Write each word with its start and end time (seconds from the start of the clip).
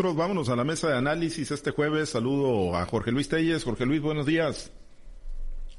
Vámonos 0.00 0.48
a 0.48 0.54
la 0.54 0.62
mesa 0.62 0.88
de 0.88 0.96
análisis 0.96 1.50
este 1.50 1.72
jueves. 1.72 2.10
Saludo 2.10 2.76
a 2.76 2.86
Jorge 2.86 3.10
Luis 3.10 3.28
Telles. 3.28 3.64
Jorge 3.64 3.84
Luis, 3.84 4.00
buenos 4.00 4.26
días. 4.26 4.70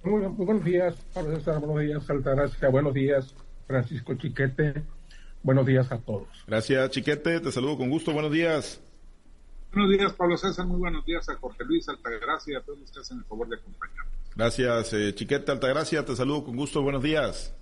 Muy, 0.03 0.21
buenos 0.27 0.65
días, 0.65 0.95
buenos 1.13 1.79
días, 1.79 2.09
Altagracia, 2.09 2.67
buenos 2.67 2.93
días, 2.93 3.33
Francisco 3.66 4.16
Chiquete, 4.16 4.83
buenos 5.42 5.66
días 5.66 5.90
a 5.93 6.00
todos. 6.00 6.27
Gracias, 6.47 6.90
Chiquete, 6.92 7.40
te 7.40 7.50
saludo 7.50 7.77
con 7.77 7.90
gusto, 7.90 8.11
buenos 8.11 8.34
días. 8.34 8.82
Buenos 9.73 9.91
días, 9.97 10.11
Pablo 10.11 10.36
César, 10.36 10.65
muy 10.65 10.79
buenos 10.79 11.05
días 11.05 11.29
a 11.29 11.36
Jorge 11.36 11.63
Luis, 11.63 11.88
Altagracia 11.88 12.57
a 12.57 12.61
todos 12.61 12.81
ustedes 12.81 13.09
en 13.11 13.20
el 13.20 13.23
favor 13.23 13.47
de 13.47 13.55
acompañarnos. 13.55 14.13
Gracias, 14.36 14.93
eh, 14.93 15.15
Chiquete, 15.15 15.49
Altagracia, 15.49 16.04
te 16.04 16.13
saludo 16.17 16.43
con 16.43 16.57
gusto, 16.57 16.81
buenos 16.81 17.04
días. 17.04 17.55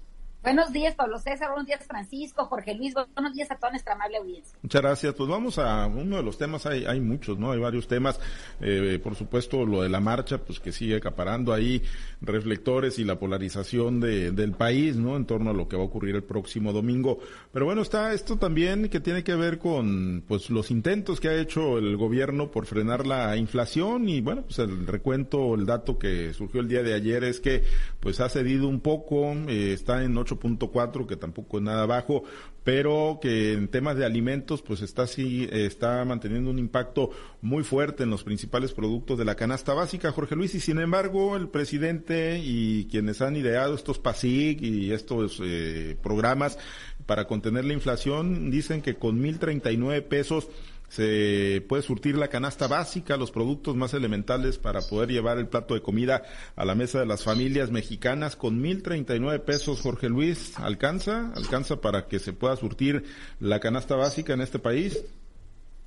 Buenos 0.43 0.71
días, 0.71 0.95
Pablo 0.95 1.19
César. 1.19 1.49
Buenos 1.49 1.65
días, 1.65 1.85
Francisco, 1.85 2.45
Jorge 2.45 2.73
Luis. 2.75 2.93
Buenos 2.93 3.33
días 3.33 3.51
a 3.51 3.55
toda 3.55 3.71
nuestra 3.71 3.95
amable 3.95 4.17
audiencia. 4.17 4.57
Muchas 4.61 4.81
gracias. 4.81 5.13
Pues 5.13 5.29
vamos 5.29 5.57
a 5.59 5.85
uno 5.87 6.17
de 6.17 6.23
los 6.23 6.37
temas. 6.37 6.65
Hay, 6.65 6.85
hay 6.85 7.01
muchos, 7.01 7.37
¿no? 7.37 7.51
Hay 7.51 7.59
varios 7.59 7.87
temas. 7.87 8.19
Eh, 8.61 8.99
por 9.03 9.15
supuesto, 9.15 9.65
lo 9.65 9.81
de 9.81 9.89
la 9.89 9.99
marcha, 9.99 10.37
pues 10.37 10.59
que 10.59 10.71
sigue 10.71 10.95
acaparando 10.95 11.53
ahí 11.53 11.81
reflectores 12.21 12.97
y 12.97 13.03
la 13.03 13.19
polarización 13.19 13.99
de, 13.99 14.31
del 14.31 14.53
país, 14.53 14.95
¿no? 14.95 15.17
En 15.17 15.25
torno 15.25 15.49
a 15.49 15.53
lo 15.53 15.67
que 15.67 15.75
va 15.75 15.81
a 15.81 15.85
ocurrir 15.85 16.15
el 16.15 16.23
próximo 16.23 16.71
domingo. 16.71 17.19
Pero 17.51 17.65
bueno, 17.65 17.81
está 17.81 18.13
esto 18.13 18.37
también 18.37 18.87
que 18.89 19.01
tiene 19.01 19.23
que 19.23 19.35
ver 19.35 19.57
con, 19.59 20.23
pues, 20.27 20.49
los 20.49 20.71
intentos 20.71 21.19
que 21.19 21.27
ha 21.27 21.35
hecho 21.35 21.77
el 21.77 21.97
gobierno 21.97 22.51
por 22.51 22.65
frenar 22.67 23.05
la 23.05 23.35
inflación 23.35 24.07
y, 24.07 24.21
bueno, 24.21 24.43
pues 24.43 24.59
el 24.59 24.87
recuento, 24.87 25.55
el 25.55 25.65
dato 25.65 25.97
que 25.97 26.33
surgió 26.33 26.61
el 26.61 26.69
día 26.69 26.83
de 26.83 26.93
ayer 26.93 27.23
es 27.25 27.41
que, 27.41 27.63
pues, 27.99 28.21
ha 28.21 28.29
cedido 28.29 28.67
un 28.67 28.79
poco, 28.79 29.33
eh, 29.47 29.73
está 29.73 30.03
en 30.03 30.17
8 30.35 30.69
cuatro, 30.71 31.07
que 31.07 31.15
tampoco 31.15 31.57
es 31.57 31.63
nada 31.63 31.85
bajo, 31.85 32.23
pero 32.63 33.19
que 33.21 33.53
en 33.53 33.67
temas 33.67 33.95
de 33.95 34.05
alimentos, 34.05 34.61
pues 34.61 34.81
está 34.81 35.03
así, 35.03 35.47
está 35.51 36.03
manteniendo 36.05 36.49
un 36.49 36.59
impacto 36.59 37.11
muy 37.41 37.63
fuerte 37.63 38.03
en 38.03 38.09
los 38.09 38.23
principales 38.23 38.73
productos 38.73 39.17
de 39.17 39.25
la 39.25 39.35
canasta 39.35 39.73
básica, 39.73 40.11
Jorge 40.11 40.35
Luis, 40.35 40.55
y 40.55 40.59
sin 40.59 40.79
embargo, 40.79 41.35
el 41.35 41.47
presidente 41.47 42.39
y 42.43 42.87
quienes 42.91 43.21
han 43.21 43.35
ideado 43.35 43.75
estos 43.75 43.99
PASIC 43.99 44.61
y 44.61 44.91
estos 44.91 45.41
eh, 45.43 45.97
programas 46.01 46.57
para 47.05 47.25
contener 47.25 47.65
la 47.65 47.73
inflación 47.73 48.51
dicen 48.51 48.81
que 48.81 48.95
con 48.95 49.19
mil 49.19 49.39
treinta 49.39 49.71
y 49.71 49.77
nueve 49.77 50.01
pesos 50.01 50.49
se 50.89 51.63
puede 51.67 51.83
surtir 51.83 52.17
la 52.17 52.29
canasta 52.29 52.67
básica, 52.67 53.17
los 53.17 53.31
productos 53.31 53.75
más 53.75 53.93
elementales 53.93 54.57
para 54.57 54.81
poder 54.81 55.09
llevar 55.09 55.37
el 55.37 55.47
plato 55.47 55.73
de 55.73 55.81
comida 55.81 56.23
a 56.55 56.65
la 56.65 56.75
mesa 56.75 56.99
de 56.99 57.05
las 57.05 57.23
familias 57.23 57.71
mexicanas 57.71 58.35
con 58.35 58.61
mil 58.61 58.83
treinta 58.83 59.15
y 59.15 59.19
nueve 59.19 59.39
pesos, 59.39 59.81
Jorge 59.81 60.07
Luis, 60.07 60.57
¿alcanza? 60.59 61.31
¿Alcanza 61.35 61.81
para 61.81 62.07
que 62.07 62.19
se 62.19 62.33
pueda 62.33 62.55
surtir 62.55 63.03
la 63.39 63.59
canasta 63.59 63.95
básica 63.95 64.33
en 64.33 64.41
este 64.41 64.59
país? 64.59 65.03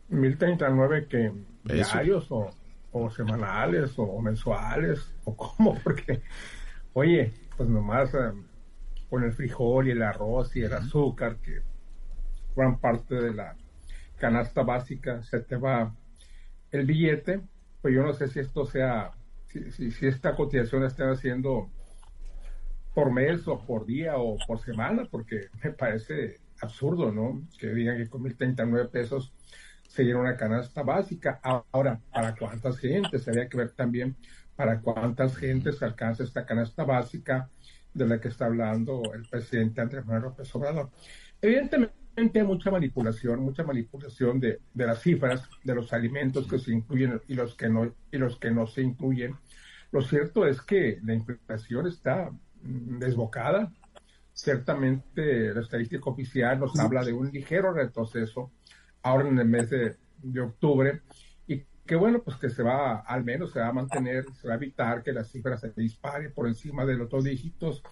Mil 0.09 0.37
treinta 0.37 0.69
y 0.69 0.73
nueve 0.75 1.07
que 1.09 1.33
diarios 1.65 2.27
o, 2.31 2.51
o, 2.93 3.11
semanales 3.11 3.93
o 3.97 4.21
mensuales 4.21 5.01
o 5.25 5.35
cómo, 5.35 5.79
porque, 5.83 6.21
oye, 6.93 7.33
pues 7.57 7.69
nomás 7.69 8.13
eh, 8.15 8.33
con 9.09 9.25
el 9.25 9.33
frijol 9.33 9.89
y 9.89 9.93
el 9.93 10.03
arroz 10.03 10.55
y 10.57 10.63
el 10.63 10.73
azúcar 10.73 11.37
que 11.37 11.61
gran 12.55 12.79
parte 12.79 13.15
de 13.15 13.33
la 13.33 13.57
canasta 14.21 14.63
básica, 14.63 15.23
se 15.23 15.41
te 15.41 15.57
va 15.57 15.97
el 16.71 16.87
billete, 16.87 17.41
pues 17.81 17.95
yo 17.95 18.03
no 18.03 18.13
sé 18.13 18.29
si 18.29 18.39
esto 18.39 18.67
sea, 18.67 19.13
si, 19.47 20.07
esta 20.07 20.37
cotización 20.37 20.83
la 20.83 20.89
están 20.89 21.11
haciendo 21.11 21.71
por 22.95 23.11
mes 23.11 23.49
o 23.49 23.59
por 23.59 23.87
día 23.87 24.19
o 24.19 24.37
por 24.47 24.61
semana, 24.61 25.09
porque 25.11 25.49
me 25.65 25.73
parece 25.73 26.41
absurdo, 26.61 27.11
¿no? 27.11 27.43
Que 27.59 27.69
digan 27.69 27.97
que 27.97 28.09
con 28.09 28.23
1.039 28.23 28.91
pesos 28.91 29.33
se 29.89 30.05
llena 30.05 30.21
una 30.21 30.37
canasta 30.37 30.83
básica. 30.83 31.41
Ahora, 31.43 32.01
¿para 32.13 32.37
cuántas 32.37 32.79
gentes? 32.79 33.27
Habría 33.27 33.49
que 33.49 33.57
ver 33.57 33.71
también 33.71 34.17
para 34.55 34.81
cuántas 34.81 35.37
gentes 35.37 35.83
alcanza 35.83 36.23
esta 36.23 36.45
canasta 36.45 36.85
básica 36.85 37.49
de 37.95 38.07
la 38.07 38.21
que 38.21 38.29
está 38.29 38.45
hablando 38.45 39.03
el 39.15 39.27
presidente 39.29 39.81
Andrés 39.81 40.05
Manuel 40.05 40.25
López 40.25 40.55
Obrador. 40.55 40.91
Evidentemente, 41.41 41.95
mucha 42.45 42.71
manipulación, 42.71 43.41
mucha 43.41 43.63
manipulación 43.65 44.41
de, 44.41 44.61
de, 44.75 44.87
las 44.87 45.01
cifras, 45.01 45.49
de 45.65 45.75
los 45.75 45.93
alimentos 45.93 46.47
que 46.47 46.59
se 46.59 46.73
incluyen 46.73 47.21
y 47.29 47.35
los 47.35 47.55
que 47.55 47.69
no 47.69 47.95
y 48.11 48.19
los 48.19 48.37
que 48.37 48.51
no 48.51 48.67
se 48.67 48.83
incluyen. 48.83 49.37
Lo 49.93 50.03
cierto 50.03 50.47
es 50.47 50.61
que 50.63 50.99
la 51.03 51.15
inflación 51.15 51.87
está 51.87 52.31
mm, 52.63 52.99
desbocada. 52.99 53.73
Ciertamente 54.33 55.53
la 55.53 55.61
estadística 55.61 56.09
oficial 56.09 56.61
nos 56.61 56.79
habla 56.79 57.05
de 57.05 57.13
un 57.13 57.31
ligero 57.31 57.73
retroceso 57.73 58.53
ahora 59.03 59.29
en 59.29 59.39
el 59.39 59.47
mes 59.47 59.71
de, 59.71 59.97
de 60.23 60.41
octubre 60.41 61.03
y 61.47 61.65
que 61.87 61.97
bueno, 61.97 62.23
pues 62.23 62.37
que 62.37 62.49
se 62.49 62.63
va, 62.63 63.01
al 63.01 63.25
menos 63.25 63.53
se 63.53 63.61
va 63.61 63.69
a 63.69 63.73
mantener, 63.73 64.25
se 64.41 64.47
va 64.47 64.55
a 64.55 64.57
evitar 64.57 65.03
que 65.03 65.13
la 65.13 65.25
cifra 65.25 65.59
se 65.59 65.71
dispare 65.71 66.31
por 66.31 66.47
encima 66.47 66.85
de 66.85 66.97
los 66.97 67.11
dos 67.11 67.25
dígitos 67.25 67.83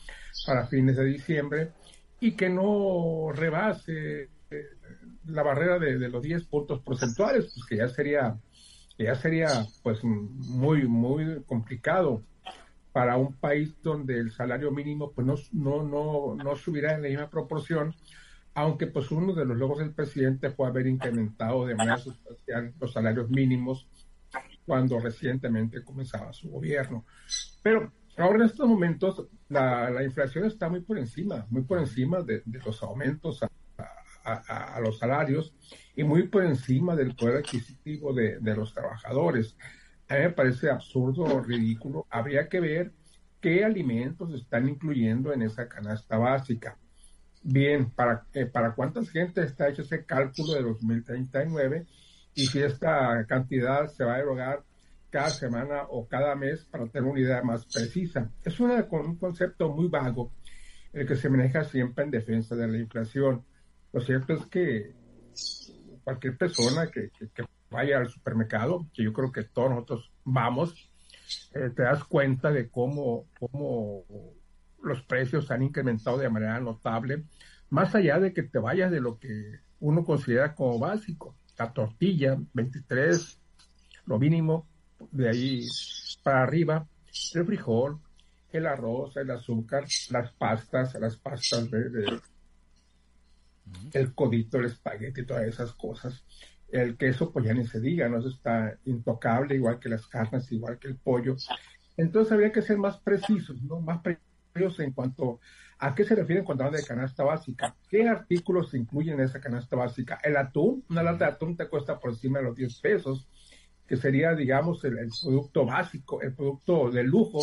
para 0.46 0.66
fines 0.66 0.96
de 0.96 1.04
diciembre 1.04 1.72
y 2.20 2.32
que 2.32 2.48
no 2.48 3.30
rebase 3.32 4.28
eh, 4.50 4.64
la 5.26 5.42
barrera 5.42 5.78
de, 5.78 6.08
los 6.08 6.22
10 6.22 6.44
puntos 6.44 6.80
porcentuales, 6.80 7.52
pues 7.54 7.66
que 7.66 7.76
ya 7.76 7.88
sería, 7.88 8.38
ya 8.98 9.14
sería 9.14 9.66
pues 9.82 10.02
muy, 10.02 10.86
muy 10.88 11.42
complicado 11.44 12.22
para 12.92 13.16
un 13.16 13.34
país 13.34 13.74
donde 13.82 14.18
el 14.18 14.32
salario 14.32 14.70
mínimo 14.70 15.12
pues 15.12 15.26
no, 15.26 15.34
no, 15.52 15.82
no, 15.82 16.34
no 16.42 16.56
subirá 16.56 16.94
en 16.94 17.02
la 17.02 17.08
misma 17.08 17.30
proporción, 17.30 17.94
aunque 18.54 18.86
pues 18.86 19.10
uno 19.10 19.34
de 19.34 19.44
los 19.44 19.56
logros 19.56 19.80
del 19.80 19.92
presidente 19.92 20.50
fue 20.50 20.66
haber 20.66 20.86
incrementado 20.86 21.66
de 21.66 21.76
manera 21.76 21.98
sustancial 21.98 22.72
los 22.80 22.92
salarios 22.92 23.28
mínimos 23.30 23.86
cuando 24.66 24.98
recientemente 24.98 25.84
comenzaba 25.84 26.32
su 26.32 26.50
gobierno. 26.50 27.04
Pero 27.62 27.92
Ahora 28.18 28.38
en 28.38 28.50
estos 28.50 28.68
momentos 28.68 29.28
la, 29.48 30.02
inflación 30.02 30.44
está 30.44 30.68
muy 30.68 30.80
por 30.80 30.98
encima, 30.98 31.46
muy 31.50 31.62
por 31.62 31.78
encima 31.78 32.20
de, 32.20 32.42
los 32.64 32.82
aumentos 32.82 33.40
a, 34.24 34.80
los 34.82 34.98
salarios 34.98 35.54
y 35.94 36.02
muy 36.02 36.26
por 36.26 36.44
encima 36.44 36.96
del 36.96 37.14
poder 37.14 37.36
adquisitivo 37.36 38.12
de, 38.12 38.40
los 38.56 38.74
trabajadores. 38.74 39.56
A 40.08 40.14
mí 40.14 40.20
me 40.20 40.30
parece 40.30 40.68
absurdo, 40.68 41.40
ridículo. 41.40 42.06
Habría 42.10 42.48
que 42.48 42.58
ver 42.58 42.92
qué 43.40 43.64
alimentos 43.64 44.34
están 44.34 44.68
incluyendo 44.68 45.32
en 45.32 45.42
esa 45.42 45.68
canasta 45.68 46.18
básica. 46.18 46.76
Bien, 47.44 47.88
¿para, 47.88 48.26
eh, 48.34 48.46
para 48.46 48.74
cuánta 48.74 49.04
gente 49.04 49.42
está 49.42 49.68
hecho 49.68 49.82
ese 49.82 50.04
cálculo 50.04 50.54
de 50.54 50.62
2039? 50.62 51.86
Y 52.34 52.46
si 52.46 52.60
esta 52.60 53.24
cantidad 53.26 53.86
se 53.86 54.04
va 54.04 54.16
a 54.16 54.18
erogar 54.18 54.64
cada 55.10 55.30
semana 55.30 55.84
o 55.88 56.06
cada 56.06 56.34
mes 56.34 56.64
para 56.64 56.86
tener 56.86 57.10
una 57.10 57.20
idea 57.20 57.42
más 57.42 57.66
precisa. 57.66 58.30
Es 58.44 58.60
una, 58.60 58.86
un 58.90 59.16
concepto 59.16 59.70
muy 59.70 59.88
vago, 59.88 60.32
el 60.92 61.06
que 61.06 61.16
se 61.16 61.28
maneja 61.28 61.64
siempre 61.64 62.04
en 62.04 62.10
defensa 62.10 62.54
de 62.56 62.68
la 62.68 62.78
inflación. 62.78 63.44
Lo 63.92 64.00
cierto 64.00 64.34
es 64.34 64.46
que 64.46 64.94
cualquier 66.04 66.36
persona 66.36 66.90
que, 66.90 67.10
vaya 67.70 67.98
al 67.98 68.08
supermercado, 68.08 68.86
que 68.94 69.04
yo 69.04 69.12
creo 69.12 69.30
que 69.30 69.44
todos 69.44 69.70
nosotros 69.70 70.10
vamos, 70.24 70.90
eh, 71.54 71.70
te 71.74 71.82
das 71.82 72.04
cuenta 72.04 72.50
de 72.50 72.70
cómo, 72.70 73.26
cómo 73.38 74.04
los 74.82 75.02
precios 75.02 75.50
han 75.50 75.62
incrementado 75.62 76.16
de 76.18 76.30
manera 76.30 76.60
notable, 76.60 77.24
más 77.70 77.94
allá 77.94 78.18
de 78.18 78.32
que 78.32 78.42
te 78.42 78.58
vayas 78.58 78.90
de 78.90 79.00
lo 79.00 79.18
que 79.18 79.60
uno 79.80 80.04
considera 80.04 80.54
como 80.54 80.78
básico. 80.78 81.36
La 81.58 81.72
tortilla, 81.72 82.38
23, 82.54 83.40
lo 84.06 84.18
mínimo, 84.18 84.66
de 85.10 85.28
ahí 85.28 85.66
para 86.22 86.42
arriba, 86.42 86.86
el 87.34 87.44
frijol, 87.44 88.00
el 88.52 88.66
arroz, 88.66 89.16
el 89.16 89.30
azúcar, 89.30 89.84
las 90.10 90.32
pastas, 90.32 90.94
las 90.94 91.16
pastas 91.16 91.70
de, 91.70 92.20
el 93.92 94.14
codito, 94.14 94.58
el 94.58 94.66
espagueti, 94.66 95.24
todas 95.24 95.44
esas 95.44 95.72
cosas. 95.72 96.24
El 96.70 96.96
queso, 96.96 97.32
pues 97.32 97.46
ya 97.46 97.54
ni 97.54 97.66
se 97.66 97.80
diga, 97.80 98.08
¿no? 98.08 98.18
Eso 98.18 98.28
está 98.28 98.78
intocable, 98.84 99.54
igual 99.54 99.78
que 99.78 99.88
las 99.88 100.06
carnes, 100.06 100.50
igual 100.52 100.78
que 100.78 100.88
el 100.88 100.96
pollo. 100.96 101.36
Entonces 101.96 102.32
habría 102.32 102.52
que 102.52 102.62
ser 102.62 102.76
más 102.76 102.98
precisos, 102.98 103.62
¿no? 103.62 103.80
Más 103.80 104.00
precisos 104.02 104.80
en 104.80 104.92
cuanto 104.92 105.40
a 105.78 105.94
qué 105.94 106.04
se 106.04 106.14
refiere 106.14 106.44
cuando 106.44 106.64
hablan 106.64 106.80
de 106.80 106.86
canasta 106.86 107.24
básica. 107.24 107.74
¿Qué 107.88 108.08
artículos 108.08 108.70
se 108.70 108.78
incluyen 108.78 109.14
en 109.14 109.26
esa 109.26 109.40
canasta 109.40 109.76
básica? 109.76 110.18
El 110.22 110.36
atún, 110.36 110.84
una 110.90 111.02
lata 111.02 111.26
de 111.26 111.32
atún 111.32 111.56
te 111.56 111.68
cuesta 111.68 111.98
por 111.98 112.10
encima 112.10 112.38
de 112.38 112.44
los 112.46 112.56
10 112.56 112.80
pesos 112.80 113.28
que 113.88 113.96
sería, 113.96 114.34
digamos, 114.34 114.84
el, 114.84 114.96
producto 115.22 115.64
básico, 115.64 116.20
el 116.20 116.34
producto 116.34 116.90
de 116.90 117.02
lujo 117.02 117.40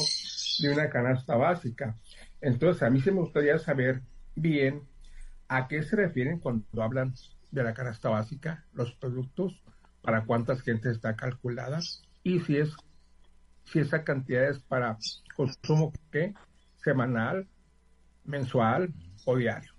de 0.60 0.72
una 0.72 0.90
canasta 0.90 1.36
básica. 1.36 1.98
Entonces, 2.40 2.84
a 2.84 2.90
mí 2.90 3.02
se 3.02 3.12
me 3.12 3.22
gustaría 3.22 3.58
saber 3.58 4.02
bien 4.36 4.84
a 5.48 5.68
qué 5.68 5.82
se 5.82 5.96
refieren 5.96 6.40
cuando 6.40 6.66
hablan 6.84 7.14
de 7.52 7.64
la 7.64 7.74
canasta 7.74 8.10
básica, 8.10 8.64
los 8.74 8.94
productos, 8.94 9.60
para 10.02 10.24
cuántas 10.26 10.62
gente 10.62 10.92
está 10.92 11.16
calculada 11.16 11.80
y 12.22 12.40
si 12.42 12.58
es 12.58 12.76
si 13.64 13.80
esa 13.80 14.04
cantidad 14.04 14.48
es 14.48 14.60
para 14.60 14.98
consumo 15.36 15.92
¿qué? 16.12 16.36
semanal, 16.84 17.48
mensual 18.24 18.94
o 19.26 19.36
diario. 19.36 19.72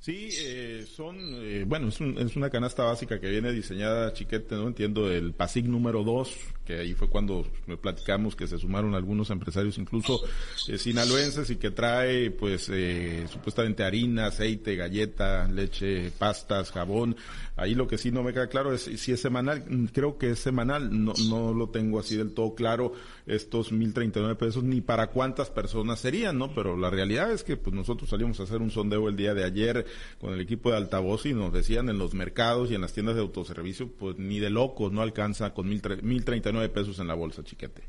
Sí, 0.00 0.30
eh, 0.32 0.86
son, 0.90 1.18
eh, 1.20 1.64
bueno, 1.66 1.88
es, 1.88 2.00
es, 2.00 2.34
una 2.34 2.48
canasta 2.48 2.84
básica 2.84 3.20
que 3.20 3.28
viene 3.28 3.52
diseñada, 3.52 4.14
chiquete, 4.14 4.54
¿no? 4.54 4.68
Entiendo, 4.68 5.12
el 5.12 5.34
PASIC 5.34 5.66
número 5.66 6.02
2, 6.02 6.30
que 6.64 6.78
ahí 6.78 6.94
fue 6.94 7.08
cuando 7.08 7.46
me 7.66 7.76
platicamos 7.76 8.34
que 8.34 8.46
se 8.46 8.56
sumaron 8.56 8.94
algunos 8.94 9.28
empresarios, 9.28 9.76
incluso 9.76 10.22
eh, 10.68 10.78
sinaloenses, 10.78 11.50
y 11.50 11.56
que 11.56 11.70
trae, 11.70 12.30
pues, 12.30 12.70
eh, 12.72 13.26
supuestamente 13.30 13.82
harina, 13.82 14.26
aceite, 14.28 14.74
galleta, 14.74 15.46
leche, 15.48 16.10
pastas, 16.12 16.70
jabón. 16.70 17.16
Ahí 17.56 17.74
lo 17.74 17.86
que 17.86 17.98
sí 17.98 18.10
no 18.10 18.22
me 18.22 18.32
queda 18.32 18.48
claro 18.48 18.72
es 18.72 18.82
si 18.82 19.12
es 19.12 19.20
semanal, 19.20 19.90
creo 19.92 20.16
que 20.16 20.30
es 20.30 20.38
semanal, 20.38 21.04
no, 21.04 21.12
no 21.28 21.52
lo 21.52 21.68
tengo 21.68 21.98
así 21.98 22.16
del 22.16 22.32
todo 22.32 22.54
claro, 22.54 22.94
estos 23.26 23.70
mil 23.70 23.92
treinta 23.92 24.18
y 24.18 24.22
nueve 24.22 24.36
pesos, 24.38 24.64
ni 24.64 24.80
para 24.80 25.08
cuántas 25.08 25.50
personas 25.50 26.00
serían, 26.00 26.38
¿no? 26.38 26.54
Pero 26.54 26.76
la 26.76 26.88
realidad 26.88 27.32
es 27.32 27.44
que, 27.44 27.56
pues, 27.58 27.74
nosotros 27.74 28.08
salimos 28.08 28.40
a 28.40 28.44
hacer 28.44 28.62
un 28.62 28.70
sondeo 28.70 29.08
el 29.08 29.16
día 29.16 29.34
de 29.34 29.44
ayer, 29.44 29.84
con 30.20 30.32
el 30.32 30.40
equipo 30.40 30.70
de 30.70 30.76
altavoz 30.76 31.26
y 31.26 31.34
nos 31.34 31.52
decían 31.52 31.88
en 31.88 31.98
los 31.98 32.14
mercados 32.14 32.70
y 32.70 32.74
en 32.74 32.80
las 32.80 32.92
tiendas 32.92 33.14
de 33.14 33.20
autoservicio, 33.20 33.90
pues 33.90 34.18
ni 34.18 34.38
de 34.38 34.50
locos 34.50 34.92
no 34.92 35.02
alcanza 35.02 35.54
con 35.54 35.68
mil, 35.68 35.82
mil 36.02 36.24
treinta 36.24 36.50
y 36.50 36.52
nueve 36.52 36.68
pesos 36.68 36.98
en 36.98 37.06
la 37.06 37.14
bolsa, 37.14 37.44
chiquete. 37.44 37.82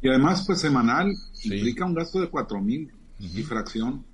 Y 0.00 0.08
además, 0.08 0.44
pues 0.46 0.60
semanal 0.60 1.12
implica 1.44 1.84
un 1.84 1.94
gasto 1.94 2.20
de 2.20 2.28
cuatro 2.28 2.60
mil 2.60 2.92
y 3.18 3.42
fracción 3.42 4.04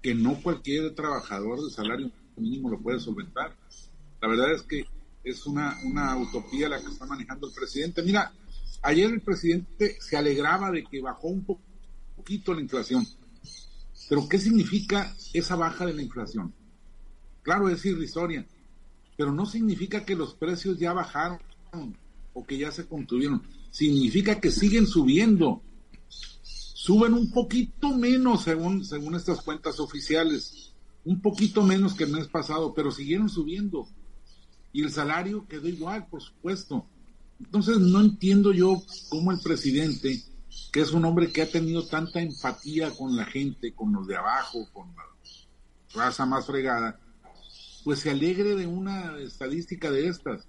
que 0.00 0.14
no 0.14 0.40
cualquier 0.40 0.94
trabajador 0.94 1.64
de 1.64 1.70
salario 1.70 2.10
mínimo 2.36 2.70
lo 2.70 2.78
puede 2.78 3.00
solventar. 3.00 3.56
La 4.20 4.28
verdad 4.28 4.52
es 4.52 4.62
que 4.62 4.84
es 5.24 5.46
una, 5.46 5.76
una 5.84 6.16
utopía 6.16 6.68
la 6.68 6.80
que 6.80 6.86
está 6.86 7.06
manejando 7.06 7.48
el 7.48 7.52
presidente. 7.54 8.02
Mira, 8.02 8.32
ayer 8.82 9.10
el 9.10 9.20
presidente 9.20 9.96
se 10.00 10.16
alegraba 10.16 10.70
de 10.70 10.84
que 10.84 11.00
bajó 11.00 11.28
un 11.28 11.44
poquito 12.16 12.54
la 12.54 12.60
inflación 12.60 13.04
pero 14.08 14.28
¿qué 14.28 14.38
significa 14.38 15.14
esa 15.32 15.56
baja 15.56 15.86
de 15.86 15.94
la 15.94 16.02
inflación? 16.02 16.54
Claro, 17.42 17.68
es 17.68 17.84
irrisoria, 17.84 18.46
pero 19.16 19.32
no 19.32 19.46
significa 19.46 20.04
que 20.04 20.16
los 20.16 20.34
precios 20.34 20.78
ya 20.78 20.92
bajaron 20.92 21.38
o 22.32 22.44
que 22.44 22.58
ya 22.58 22.70
se 22.70 22.86
contuvieron. 22.86 23.42
Significa 23.70 24.40
que 24.40 24.50
siguen 24.50 24.86
subiendo. 24.86 25.62
Suben 26.42 27.14
un 27.14 27.30
poquito 27.30 27.96
menos 27.96 28.44
según, 28.44 28.84
según 28.84 29.14
estas 29.14 29.42
cuentas 29.42 29.80
oficiales. 29.80 30.72
Un 31.04 31.20
poquito 31.20 31.62
menos 31.62 31.94
que 31.94 32.04
el 32.04 32.12
mes 32.12 32.28
pasado, 32.28 32.74
pero 32.74 32.90
siguieron 32.90 33.28
subiendo. 33.28 33.88
Y 34.72 34.82
el 34.82 34.90
salario 34.90 35.46
quedó 35.48 35.68
igual, 35.68 36.06
por 36.08 36.22
supuesto. 36.22 36.86
Entonces 37.38 37.78
no 37.78 38.00
entiendo 38.00 38.52
yo 38.52 38.82
cómo 39.08 39.32
el 39.32 39.40
presidente 39.40 40.22
que 40.72 40.80
es 40.80 40.92
un 40.92 41.04
hombre 41.04 41.32
que 41.32 41.42
ha 41.42 41.50
tenido 41.50 41.86
tanta 41.86 42.20
empatía 42.20 42.90
con 42.90 43.16
la 43.16 43.24
gente, 43.24 43.72
con 43.74 43.92
los 43.92 44.06
de 44.06 44.16
abajo, 44.16 44.68
con 44.72 44.94
la 44.94 45.02
raza 45.94 46.26
más 46.26 46.46
fregada, 46.46 47.00
pues 47.84 48.00
se 48.00 48.10
alegre 48.10 48.54
de 48.54 48.66
una 48.66 49.18
estadística 49.18 49.90
de 49.90 50.08
estas. 50.08 50.46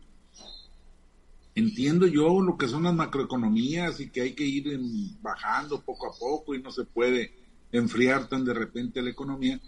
Entiendo 1.56 2.08
yo 2.08 2.42
lo 2.42 2.58
que 2.58 2.68
son 2.68 2.84
las 2.84 2.94
macroeconomías 2.94 4.00
y 4.00 4.10
que 4.10 4.22
hay 4.22 4.34
que 4.34 4.44
ir 4.44 4.80
bajando 5.22 5.82
poco 5.82 6.08
a 6.08 6.18
poco 6.18 6.54
y 6.54 6.62
no 6.62 6.72
se 6.72 6.84
puede 6.84 7.34
enfriar 7.72 8.28
tan 8.28 8.46
de 8.46 8.54
repente 8.54 9.02
la 9.02 9.10
economía, 9.10 9.60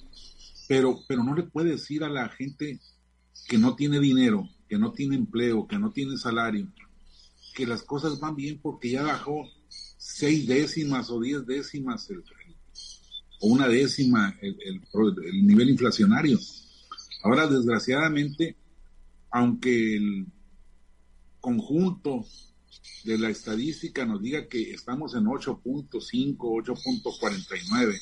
pero, 0.68 1.00
pero 1.08 1.24
no 1.24 1.34
le 1.36 1.44
puede 1.44 1.72
decir 1.72 2.04
a 2.04 2.10
la 2.10 2.30
gente 2.30 2.80
que 3.48 3.58
no 3.58 3.76
tiene 3.76 4.00
dinero, 4.00 4.48
que 4.68 4.78
no 4.78 4.92
tiene 4.92 5.16
empleo, 5.16 5.68
que 5.68 5.80
no 5.80 5.92
tiene 5.92 6.18
salario, 6.18 6.68
que 7.56 7.66
las 7.66 7.82
cosas 7.84 8.20
van 8.20 8.36
bien 8.36 8.60
porque 8.62 8.92
ya 8.92 9.04
bajó 9.04 9.48
seis 10.20 10.46
décimas 10.46 11.10
o 11.10 11.22
diez 11.22 11.46
décimas 11.46 12.10
o 13.40 13.48
una 13.48 13.70
décima 13.70 14.38
el, 14.42 14.58
el, 14.62 15.48
nivel 15.48 15.70
inflacionario. 15.70 16.38
Ahora, 17.24 17.48
desgraciadamente, 17.48 18.58
aunque 19.32 19.96
el 19.96 20.26
conjunto 21.40 22.26
de 23.06 23.18
la 23.18 23.30
estadística 23.30 24.06
nos 24.06 24.22
diga 24.22 24.48
que 24.48 24.74
estamos 24.74 25.16
en 25.16 25.24
8.5, 25.24 26.36
8.49, 26.38 28.02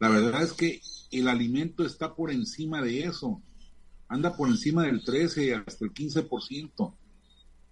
la 0.00 0.08
verdad 0.08 0.42
es 0.42 0.52
que 0.52 0.80
el 1.12 1.28
alimento 1.28 1.86
está 1.86 2.16
por 2.16 2.32
encima 2.32 2.82
de 2.82 3.04
eso, 3.04 3.40
anda 4.08 4.36
por 4.36 4.48
encima 4.48 4.84
del 4.84 5.04
13 5.04 5.54
hasta 5.54 5.84
el 5.84 5.94
15%. 5.94 6.94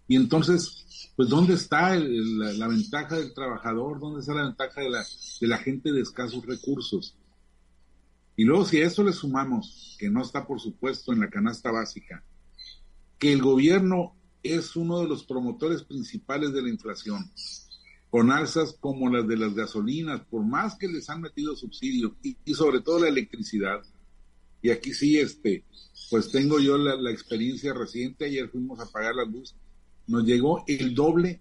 Y 0.09 0.17
entonces, 0.17 1.13
pues, 1.15 1.29
¿dónde 1.29 1.53
está 1.53 1.95
la, 1.95 2.67
ventaja 2.67 3.17
del 3.17 3.35
trabajador? 3.35 4.01
¿Dónde 4.01 4.21
está 4.21 4.33
la 4.33 4.45
ventaja 4.45 4.81
de 4.81 4.89
la, 4.89 5.05
de 5.41 5.47
la 5.47 5.59
gente 5.59 5.93
de 5.93 6.01
escasos 6.01 6.45
recursos? 6.47 7.15
Y 8.35 8.45
luego, 8.45 8.65
si 8.65 8.81
a 8.81 8.87
eso 8.87 9.05
le 9.05 9.13
sumamos, 9.13 9.97
que 9.99 10.09
no 10.09 10.23
está, 10.23 10.47
por 10.47 10.61
supuesto, 10.61 11.13
en 11.13 11.21
la 11.21 11.29
canasta 11.29 11.71
básica, 11.71 12.25
que 13.19 13.33
el 13.33 13.43
gobierno 13.43 14.15
es 14.43 14.77
uno 14.77 15.01
de 15.01 15.09
los 15.09 15.25
promotores 15.25 15.83
principales 15.83 16.55
de 16.55 16.63
la 16.63 16.71
inflación, 16.71 17.31
con 18.09 18.31
alzas 18.31 18.75
como 18.81 19.11
las 19.11 19.29
de 19.29 19.37
las 19.37 19.55
gasolinas, 19.55 20.23
por 20.31 20.43
más 20.43 20.77
que 20.79 20.89
les 20.89 21.11
han 21.11 21.21
metido 21.21 21.55
subsidios, 21.55 22.13
y, 22.23 22.55
sobre 22.55 22.81
todo 22.81 23.01
la 23.01 23.09
electricidad. 23.09 23.83
Y 24.63 24.71
aquí 24.71 24.95
sí, 24.95 25.19
este, 25.19 25.65
pues 26.09 26.31
tengo 26.31 26.61
yo 26.61 26.79
la, 26.79 26.97
la 26.97 27.11
experiencia 27.11 27.75
reciente, 27.75 28.25
ayer 28.25 28.49
fuimos 28.49 28.81
a 28.81 28.91
pagar 28.91 29.15
la 29.17 29.25
luz 29.25 29.55
nos 30.09 30.25
llegó 30.25 30.65
el 30.67 30.95
doble 30.95 31.41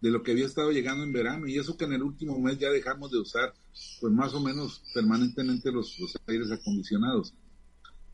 de 0.00 0.10
lo 0.10 0.22
que 0.22 0.32
había 0.32 0.46
estado 0.46 0.70
llegando 0.70 1.04
en 1.04 1.12
verano 1.12 1.46
y 1.46 1.58
eso 1.58 1.76
que 1.76 1.84
en 1.84 1.92
el 1.92 2.02
último 2.02 2.38
mes 2.38 2.58
ya 2.58 2.70
dejamos 2.70 3.10
de 3.10 3.18
usar 3.18 3.52
pues 4.00 4.12
más 4.12 4.32
o 4.34 4.40
menos 4.40 4.82
permanentemente 4.94 5.70
los, 5.72 5.96
aires 6.26 6.50
acondicionados. 6.50 7.34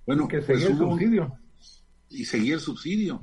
Bueno, 0.07 0.27
que 0.27 0.41
pues 0.41 0.65
el 0.65 0.77
subsidio. 0.77 1.39
Y 2.09 2.25
seguía 2.25 2.55
el 2.55 2.61
subsidio. 2.61 3.21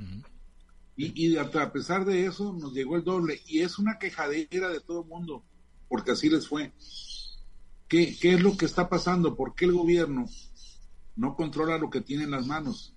Y, 0.95 1.27
y 1.27 1.37
a 1.37 1.71
pesar 1.71 2.05
de 2.05 2.25
eso 2.25 2.53
nos 2.53 2.73
llegó 2.73 2.95
el 2.95 3.03
doble 3.03 3.41
y 3.47 3.59
es 3.59 3.79
una 3.79 3.97
quejadera 3.97 4.69
de 4.69 4.79
todo 4.79 5.01
el 5.01 5.07
mundo 5.07 5.43
porque 5.89 6.11
así 6.11 6.29
les 6.29 6.47
fue. 6.47 6.71
¿Qué, 7.87 8.15
¿Qué 8.21 8.35
es 8.35 8.41
lo 8.41 8.55
que 8.55 8.65
está 8.65 8.87
pasando? 8.87 9.35
¿Por 9.35 9.55
qué 9.55 9.65
el 9.65 9.73
gobierno 9.73 10.27
no 11.15 11.35
controla 11.35 11.79
lo 11.79 11.89
que 11.89 12.01
tiene 12.01 12.23
en 12.23 12.31
las 12.31 12.45
manos? 12.45 12.93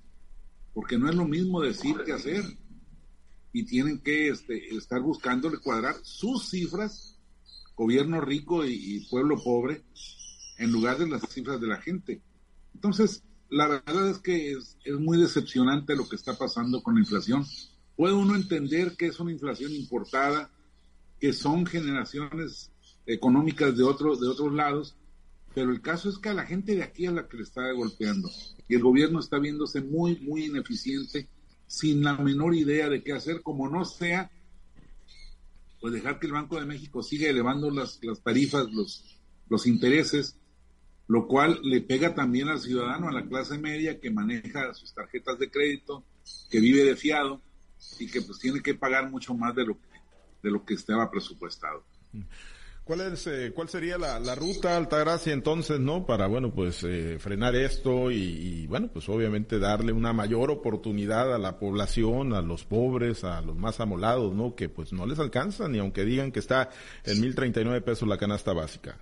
Porque 0.74 0.98
no 0.98 1.08
es 1.08 1.14
lo 1.14 1.24
mismo 1.24 1.60
decir 1.60 1.96
que 2.04 2.12
hacer 2.12 2.44
y 3.52 3.64
tienen 3.64 3.98
que 3.98 4.28
este, 4.28 4.74
estar 4.74 5.00
buscándole 5.00 5.58
cuadrar 5.58 5.96
sus 6.02 6.48
cifras, 6.48 7.18
gobierno 7.76 8.20
rico 8.20 8.64
y, 8.64 9.06
pueblo 9.10 9.42
pobre, 9.42 9.82
en 10.58 10.72
lugar 10.72 10.98
de 10.98 11.08
las 11.08 11.22
cifras 11.28 11.60
de 11.60 11.66
la 11.66 11.80
gente. 11.80 12.22
Entonces, 12.74 13.22
la 13.50 13.68
verdad 13.68 14.08
es 14.08 14.18
que 14.18 14.52
es, 14.52 14.78
es 14.84 14.98
muy 14.98 15.20
decepcionante 15.20 15.96
lo 15.96 16.08
que 16.08 16.16
está 16.16 16.36
pasando 16.36 16.82
con 16.82 16.94
la 16.94 17.00
inflación. 17.00 17.44
Puede 17.96 18.14
uno 18.14 18.34
entender 18.34 18.96
que 18.96 19.06
es 19.06 19.20
una 19.20 19.32
inflación 19.32 19.72
importada, 19.72 20.50
que 21.20 21.32
son 21.32 21.66
generaciones 21.66 22.72
económicas 23.06 23.76
de, 23.76 23.82
otro, 23.82 24.16
de 24.16 24.28
otros 24.28 24.52
lados, 24.52 24.96
pero 25.54 25.70
el 25.70 25.82
caso 25.82 26.08
es 26.08 26.18
que 26.18 26.30
a 26.30 26.34
la 26.34 26.46
gente 26.46 26.74
de 26.74 26.82
aquí 26.82 27.06
es 27.06 27.12
la 27.12 27.28
que 27.28 27.36
le 27.36 27.42
está 27.42 27.70
golpeando 27.72 28.30
y 28.68 28.74
el 28.74 28.82
gobierno 28.82 29.20
está 29.20 29.38
viéndose 29.38 29.82
muy, 29.82 30.18
muy 30.20 30.46
ineficiente 30.46 31.28
sin 31.72 32.04
la 32.04 32.12
menor 32.18 32.54
idea 32.54 32.90
de 32.90 33.02
qué 33.02 33.14
hacer, 33.14 33.40
como 33.40 33.66
no 33.66 33.86
sea, 33.86 34.30
pues 35.80 35.94
dejar 35.94 36.18
que 36.18 36.26
el 36.26 36.34
Banco 36.34 36.60
de 36.60 36.66
México 36.66 37.02
siga 37.02 37.30
elevando 37.30 37.70
las, 37.70 37.98
las 38.02 38.22
tarifas, 38.22 38.70
los, 38.70 39.18
los 39.48 39.66
intereses, 39.66 40.36
lo 41.08 41.26
cual 41.26 41.60
le 41.62 41.80
pega 41.80 42.14
también 42.14 42.48
al 42.48 42.60
ciudadano, 42.60 43.08
a 43.08 43.12
la 43.12 43.26
clase 43.26 43.56
media 43.56 43.98
que 43.98 44.10
maneja 44.10 44.74
sus 44.74 44.92
tarjetas 44.92 45.38
de 45.38 45.50
crédito, 45.50 46.04
que 46.50 46.60
vive 46.60 46.84
de 46.84 46.94
fiado 46.94 47.40
y 47.98 48.06
que 48.06 48.20
pues 48.20 48.38
tiene 48.38 48.60
que 48.60 48.74
pagar 48.74 49.10
mucho 49.10 49.32
más 49.32 49.54
de 49.54 49.64
lo 49.64 49.80
que, 49.80 49.88
de 50.42 50.50
lo 50.50 50.66
que 50.66 50.74
estaba 50.74 51.10
presupuestado. 51.10 51.86
¿Cuál 52.84 53.12
es, 53.12 53.28
eh, 53.28 53.52
cuál 53.54 53.68
sería 53.68 53.96
la, 53.96 54.18
la, 54.18 54.34
ruta 54.34 54.76
Altagracia 54.76 55.32
entonces, 55.32 55.78
no? 55.78 56.04
Para, 56.04 56.26
bueno, 56.26 56.50
pues 56.52 56.82
eh, 56.82 57.16
frenar 57.20 57.54
esto 57.54 58.10
y, 58.10 58.66
bueno, 58.66 58.88
pues 58.92 59.08
obviamente 59.08 59.60
darle 59.60 59.92
una 59.92 60.12
mayor 60.12 60.50
oportunidad 60.50 61.32
a 61.32 61.38
la 61.38 61.60
población, 61.60 62.34
a 62.34 62.42
los 62.42 62.64
pobres, 62.64 63.22
a 63.22 63.40
los 63.40 63.54
más 63.54 63.78
amolados, 63.78 64.34
¿no? 64.34 64.56
Que 64.56 64.68
pues 64.68 64.92
no 64.92 65.06
les 65.06 65.20
alcanza 65.20 65.68
ni 65.68 65.78
aunque 65.78 66.04
digan 66.04 66.32
que 66.32 66.40
está 66.40 66.70
en 67.04 67.20
mil 67.20 67.36
treinta 67.36 67.60
y 67.60 67.64
nueve 67.64 67.82
pesos 67.82 68.08
la 68.08 68.18
canasta 68.18 68.52
básica. 68.52 68.98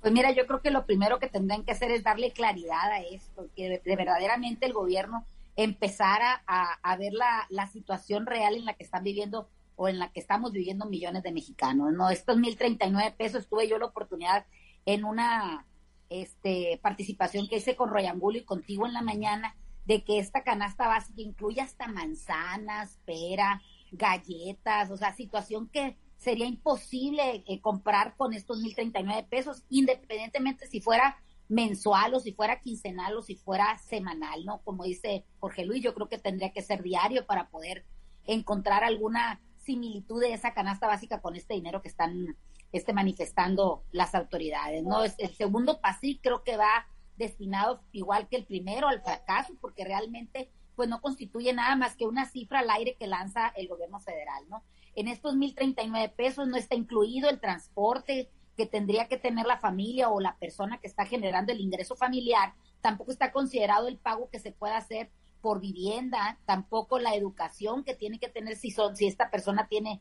Pues 0.00 0.10
mira, 0.12 0.32
yo 0.32 0.46
creo 0.46 0.62
que 0.62 0.70
lo 0.70 0.86
primero 0.86 1.18
que 1.18 1.28
tendrán 1.28 1.64
que 1.64 1.72
hacer 1.72 1.90
es 1.90 2.02
darle 2.02 2.32
claridad 2.32 2.90
a 2.90 3.02
esto, 3.02 3.48
que 3.54 3.82
de, 3.84 3.96
verdaderamente 3.96 4.64
el 4.64 4.72
gobierno 4.72 5.26
empezara 5.56 6.42
a, 6.46 6.78
a 6.82 6.96
ver 6.96 7.12
la, 7.12 7.46
la 7.50 7.66
situación 7.66 8.24
real 8.24 8.54
en 8.54 8.64
la 8.64 8.72
que 8.72 8.84
están 8.84 9.04
viviendo 9.04 9.50
o 9.78 9.88
en 9.88 10.00
la 10.00 10.10
que 10.10 10.18
estamos 10.18 10.50
viviendo 10.52 10.86
millones 10.86 11.22
de 11.22 11.30
mexicanos, 11.30 11.92
¿no? 11.92 12.10
Estos 12.10 12.36
1.039 12.36 13.14
pesos 13.16 13.48
tuve 13.48 13.68
yo 13.68 13.78
la 13.78 13.86
oportunidad 13.86 14.44
en 14.84 15.04
una 15.04 15.66
este, 16.10 16.80
participación 16.82 17.48
que 17.48 17.58
hice 17.58 17.76
con 17.76 17.88
Royangulo 17.88 18.38
y 18.38 18.44
contigo 18.44 18.86
en 18.86 18.92
la 18.92 19.02
mañana 19.02 19.54
de 19.86 20.02
que 20.02 20.18
esta 20.18 20.42
canasta 20.42 20.88
básica 20.88 21.22
incluye 21.22 21.60
hasta 21.60 21.86
manzanas, 21.86 22.98
pera, 23.04 23.62
galletas, 23.92 24.90
o 24.90 24.96
sea, 24.96 25.14
situación 25.14 25.68
que 25.68 25.96
sería 26.16 26.46
imposible 26.46 27.44
eh, 27.46 27.60
comprar 27.60 28.16
con 28.16 28.34
estos 28.34 28.60
1.039 28.60 29.28
pesos, 29.28 29.62
independientemente 29.70 30.66
si 30.66 30.80
fuera 30.80 31.22
mensual 31.48 32.14
o 32.14 32.20
si 32.20 32.32
fuera 32.32 32.60
quincenal 32.60 33.16
o 33.16 33.22
si 33.22 33.36
fuera 33.36 33.78
semanal, 33.78 34.44
¿no? 34.44 34.60
Como 34.62 34.82
dice 34.82 35.24
Jorge 35.38 35.64
Luis, 35.64 35.84
yo 35.84 35.94
creo 35.94 36.08
que 36.08 36.18
tendría 36.18 36.52
que 36.52 36.62
ser 36.62 36.82
diario 36.82 37.26
para 37.26 37.48
poder 37.48 37.86
encontrar 38.26 38.82
alguna 38.82 39.40
similitud 39.68 40.22
de 40.22 40.32
esa 40.32 40.54
canasta 40.54 40.86
básica 40.86 41.20
con 41.20 41.36
este 41.36 41.52
dinero 41.52 41.82
que 41.82 41.88
están 41.88 42.38
este, 42.72 42.94
manifestando 42.94 43.84
las 43.92 44.14
autoridades, 44.14 44.82
¿no? 44.82 45.04
El 45.04 45.34
segundo 45.34 45.82
PASI 45.82 46.20
creo 46.22 46.42
que 46.42 46.56
va 46.56 46.86
destinado 47.18 47.82
igual 47.92 48.28
que 48.28 48.36
el 48.36 48.46
primero 48.46 48.88
al 48.88 49.02
fracaso 49.02 49.52
porque 49.60 49.84
realmente 49.84 50.50
pues 50.74 50.88
no 50.88 51.02
constituye 51.02 51.52
nada 51.52 51.76
más 51.76 51.96
que 51.96 52.06
una 52.06 52.24
cifra 52.24 52.60
al 52.60 52.70
aire 52.70 52.96
que 52.96 53.06
lanza 53.06 53.48
el 53.56 53.68
gobierno 53.68 54.00
federal, 54.00 54.48
¿no? 54.48 54.62
En 54.94 55.06
estos 55.06 55.34
1.039 55.34 56.14
pesos 56.14 56.48
no 56.48 56.56
está 56.56 56.74
incluido 56.74 57.28
el 57.28 57.40
transporte 57.40 58.30
que 58.56 58.64
tendría 58.64 59.06
que 59.06 59.18
tener 59.18 59.44
la 59.44 59.58
familia 59.58 60.08
o 60.08 60.18
la 60.18 60.38
persona 60.38 60.78
que 60.78 60.86
está 60.86 61.04
generando 61.04 61.52
el 61.52 61.60
ingreso 61.60 61.94
familiar, 61.94 62.54
tampoco 62.80 63.10
está 63.10 63.32
considerado 63.32 63.86
el 63.86 63.98
pago 63.98 64.30
que 64.30 64.40
se 64.40 64.52
pueda 64.52 64.78
hacer 64.78 65.10
por 65.40 65.60
vivienda, 65.60 66.38
tampoco 66.46 66.98
la 66.98 67.14
educación 67.14 67.84
que 67.84 67.94
tiene 67.94 68.18
que 68.18 68.28
tener 68.28 68.56
si 68.56 68.70
son, 68.70 68.96
si 68.96 69.06
esta 69.06 69.30
persona 69.30 69.66
tiene 69.68 70.00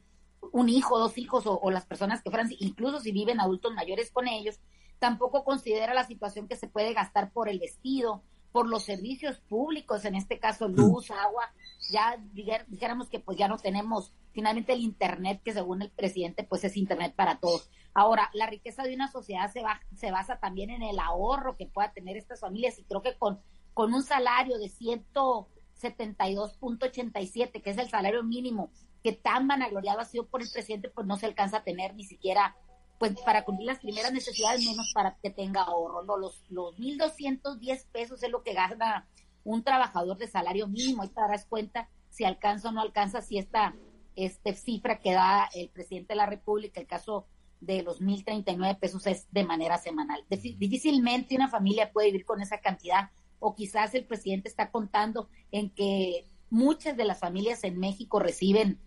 un 0.52 0.70
hijo, 0.70 1.00
dos 1.00 1.18
hijos 1.18 1.46
o, 1.46 1.60
o 1.60 1.72
las 1.72 1.86
personas 1.86 2.22
que 2.22 2.30
fueran, 2.30 2.50
incluso 2.60 3.00
si 3.00 3.12
viven 3.12 3.40
adultos 3.40 3.74
mayores 3.74 4.12
con 4.12 4.28
ellos, 4.28 4.60
tampoco 5.00 5.44
considera 5.44 5.94
la 5.94 6.06
situación 6.06 6.48
que 6.48 6.56
se 6.56 6.68
puede 6.68 6.94
gastar 6.94 7.32
por 7.32 7.50
el 7.50 7.60
vestido, 7.60 8.24
por 8.52 8.68
los 8.68 8.84
servicios 8.84 9.40
públicos, 9.40 10.06
en 10.06 10.16
este 10.16 10.40
caso 10.40 10.68
luz, 10.68 11.12
agua, 11.12 11.44
ya 11.92 12.18
dijéramos 12.34 13.10
que 13.10 13.20
pues 13.20 13.38
ya 13.38 13.48
no 13.48 13.58
tenemos 13.58 14.14
finalmente 14.32 14.74
el 14.74 14.82
Internet, 14.82 15.42
que 15.44 15.54
según 15.54 15.82
el 15.82 15.92
presidente 15.92 16.44
pues 16.44 16.64
es 16.64 16.78
Internet 16.78 17.14
para 17.16 17.40
todos. 17.40 17.70
Ahora, 17.94 18.30
la 18.34 18.48
riqueza 18.48 18.84
de 18.84 18.96
una 18.96 19.12
sociedad 19.12 19.52
se, 19.52 19.62
va, 19.62 19.82
se 19.96 20.12
basa 20.12 20.40
también 20.40 20.70
en 20.70 20.84
el 20.84 21.00
ahorro 21.00 21.58
que 21.58 21.66
pueda 21.66 21.92
tener 21.92 22.18
estas 22.18 22.40
familias 22.40 22.78
y 22.80 22.84
creo 22.84 23.02
que 23.02 23.16
con, 23.18 23.40
con 23.78 23.94
un 23.94 24.02
salario 24.02 24.58
de 24.58 24.72
172.87, 24.72 27.62
que 27.62 27.70
es 27.70 27.78
el 27.78 27.92
salario 27.92 28.24
mínimo 28.24 28.72
que 29.04 29.12
tan 29.12 29.48
vanagloriado 29.48 30.00
ha 30.00 30.06
sido 30.06 30.26
por 30.26 30.42
el 30.42 30.50
presidente, 30.50 30.90
pues 30.90 31.06
no 31.06 31.16
se 31.16 31.28
alcanza 31.28 31.58
a 31.58 31.64
tener 31.64 31.94
ni 31.94 32.04
siquiera 32.04 32.58
pues 32.98 33.14
para 33.22 33.46
cumplir 33.46 33.68
las 33.68 33.78
primeras 33.78 34.12
necesidades, 34.12 34.66
menos 34.66 34.92
para 34.96 35.16
que 35.22 35.30
tenga 35.30 35.62
ahorro. 35.62 36.04
¿no? 36.04 36.18
Los, 36.18 36.44
los 36.50 36.76
1.210 36.80 37.86
pesos 37.92 38.24
es 38.24 38.32
lo 38.32 38.42
que 38.42 38.56
gana 38.56 39.08
un 39.44 39.64
trabajador 39.64 40.18
de 40.18 40.26
salario 40.26 40.68
mínimo. 40.68 41.04
Ahí 41.04 41.10
te 41.10 41.22
darás 41.22 41.46
cuenta 41.46 41.88
si 42.10 42.26
alcanza 42.26 42.70
o 42.70 42.72
no 42.72 42.82
alcanza, 42.82 43.22
si 43.22 43.38
esta 43.38 43.76
este, 44.16 44.56
cifra 44.56 45.00
que 45.00 45.14
da 45.14 45.52
el 45.54 45.70
presidente 45.70 46.14
de 46.14 46.18
la 46.18 46.26
República, 46.26 46.82
el 46.82 46.88
caso 46.88 47.28
de 47.62 47.84
los 47.84 48.02
1.039 48.02 48.80
pesos 48.80 49.06
es 49.06 49.32
de 49.32 49.44
manera 49.44 49.78
semanal. 49.78 50.26
Difícilmente 50.30 51.36
una 51.36 51.48
familia 51.48 51.92
puede 51.92 52.08
vivir 52.08 52.26
con 52.26 52.42
esa 52.42 52.58
cantidad 52.58 53.12
o 53.40 53.56
quizás 53.56 53.94
el 53.96 54.06
presidente 54.06 54.50
está 54.50 54.72
contando 54.72 55.30
en 55.52 55.70
que 55.70 56.26
muchas 56.50 56.98
de 56.98 57.06
las 57.06 57.20
familias 57.20 57.64
en 57.64 57.80
México 57.80 58.20
reciben 58.20 58.80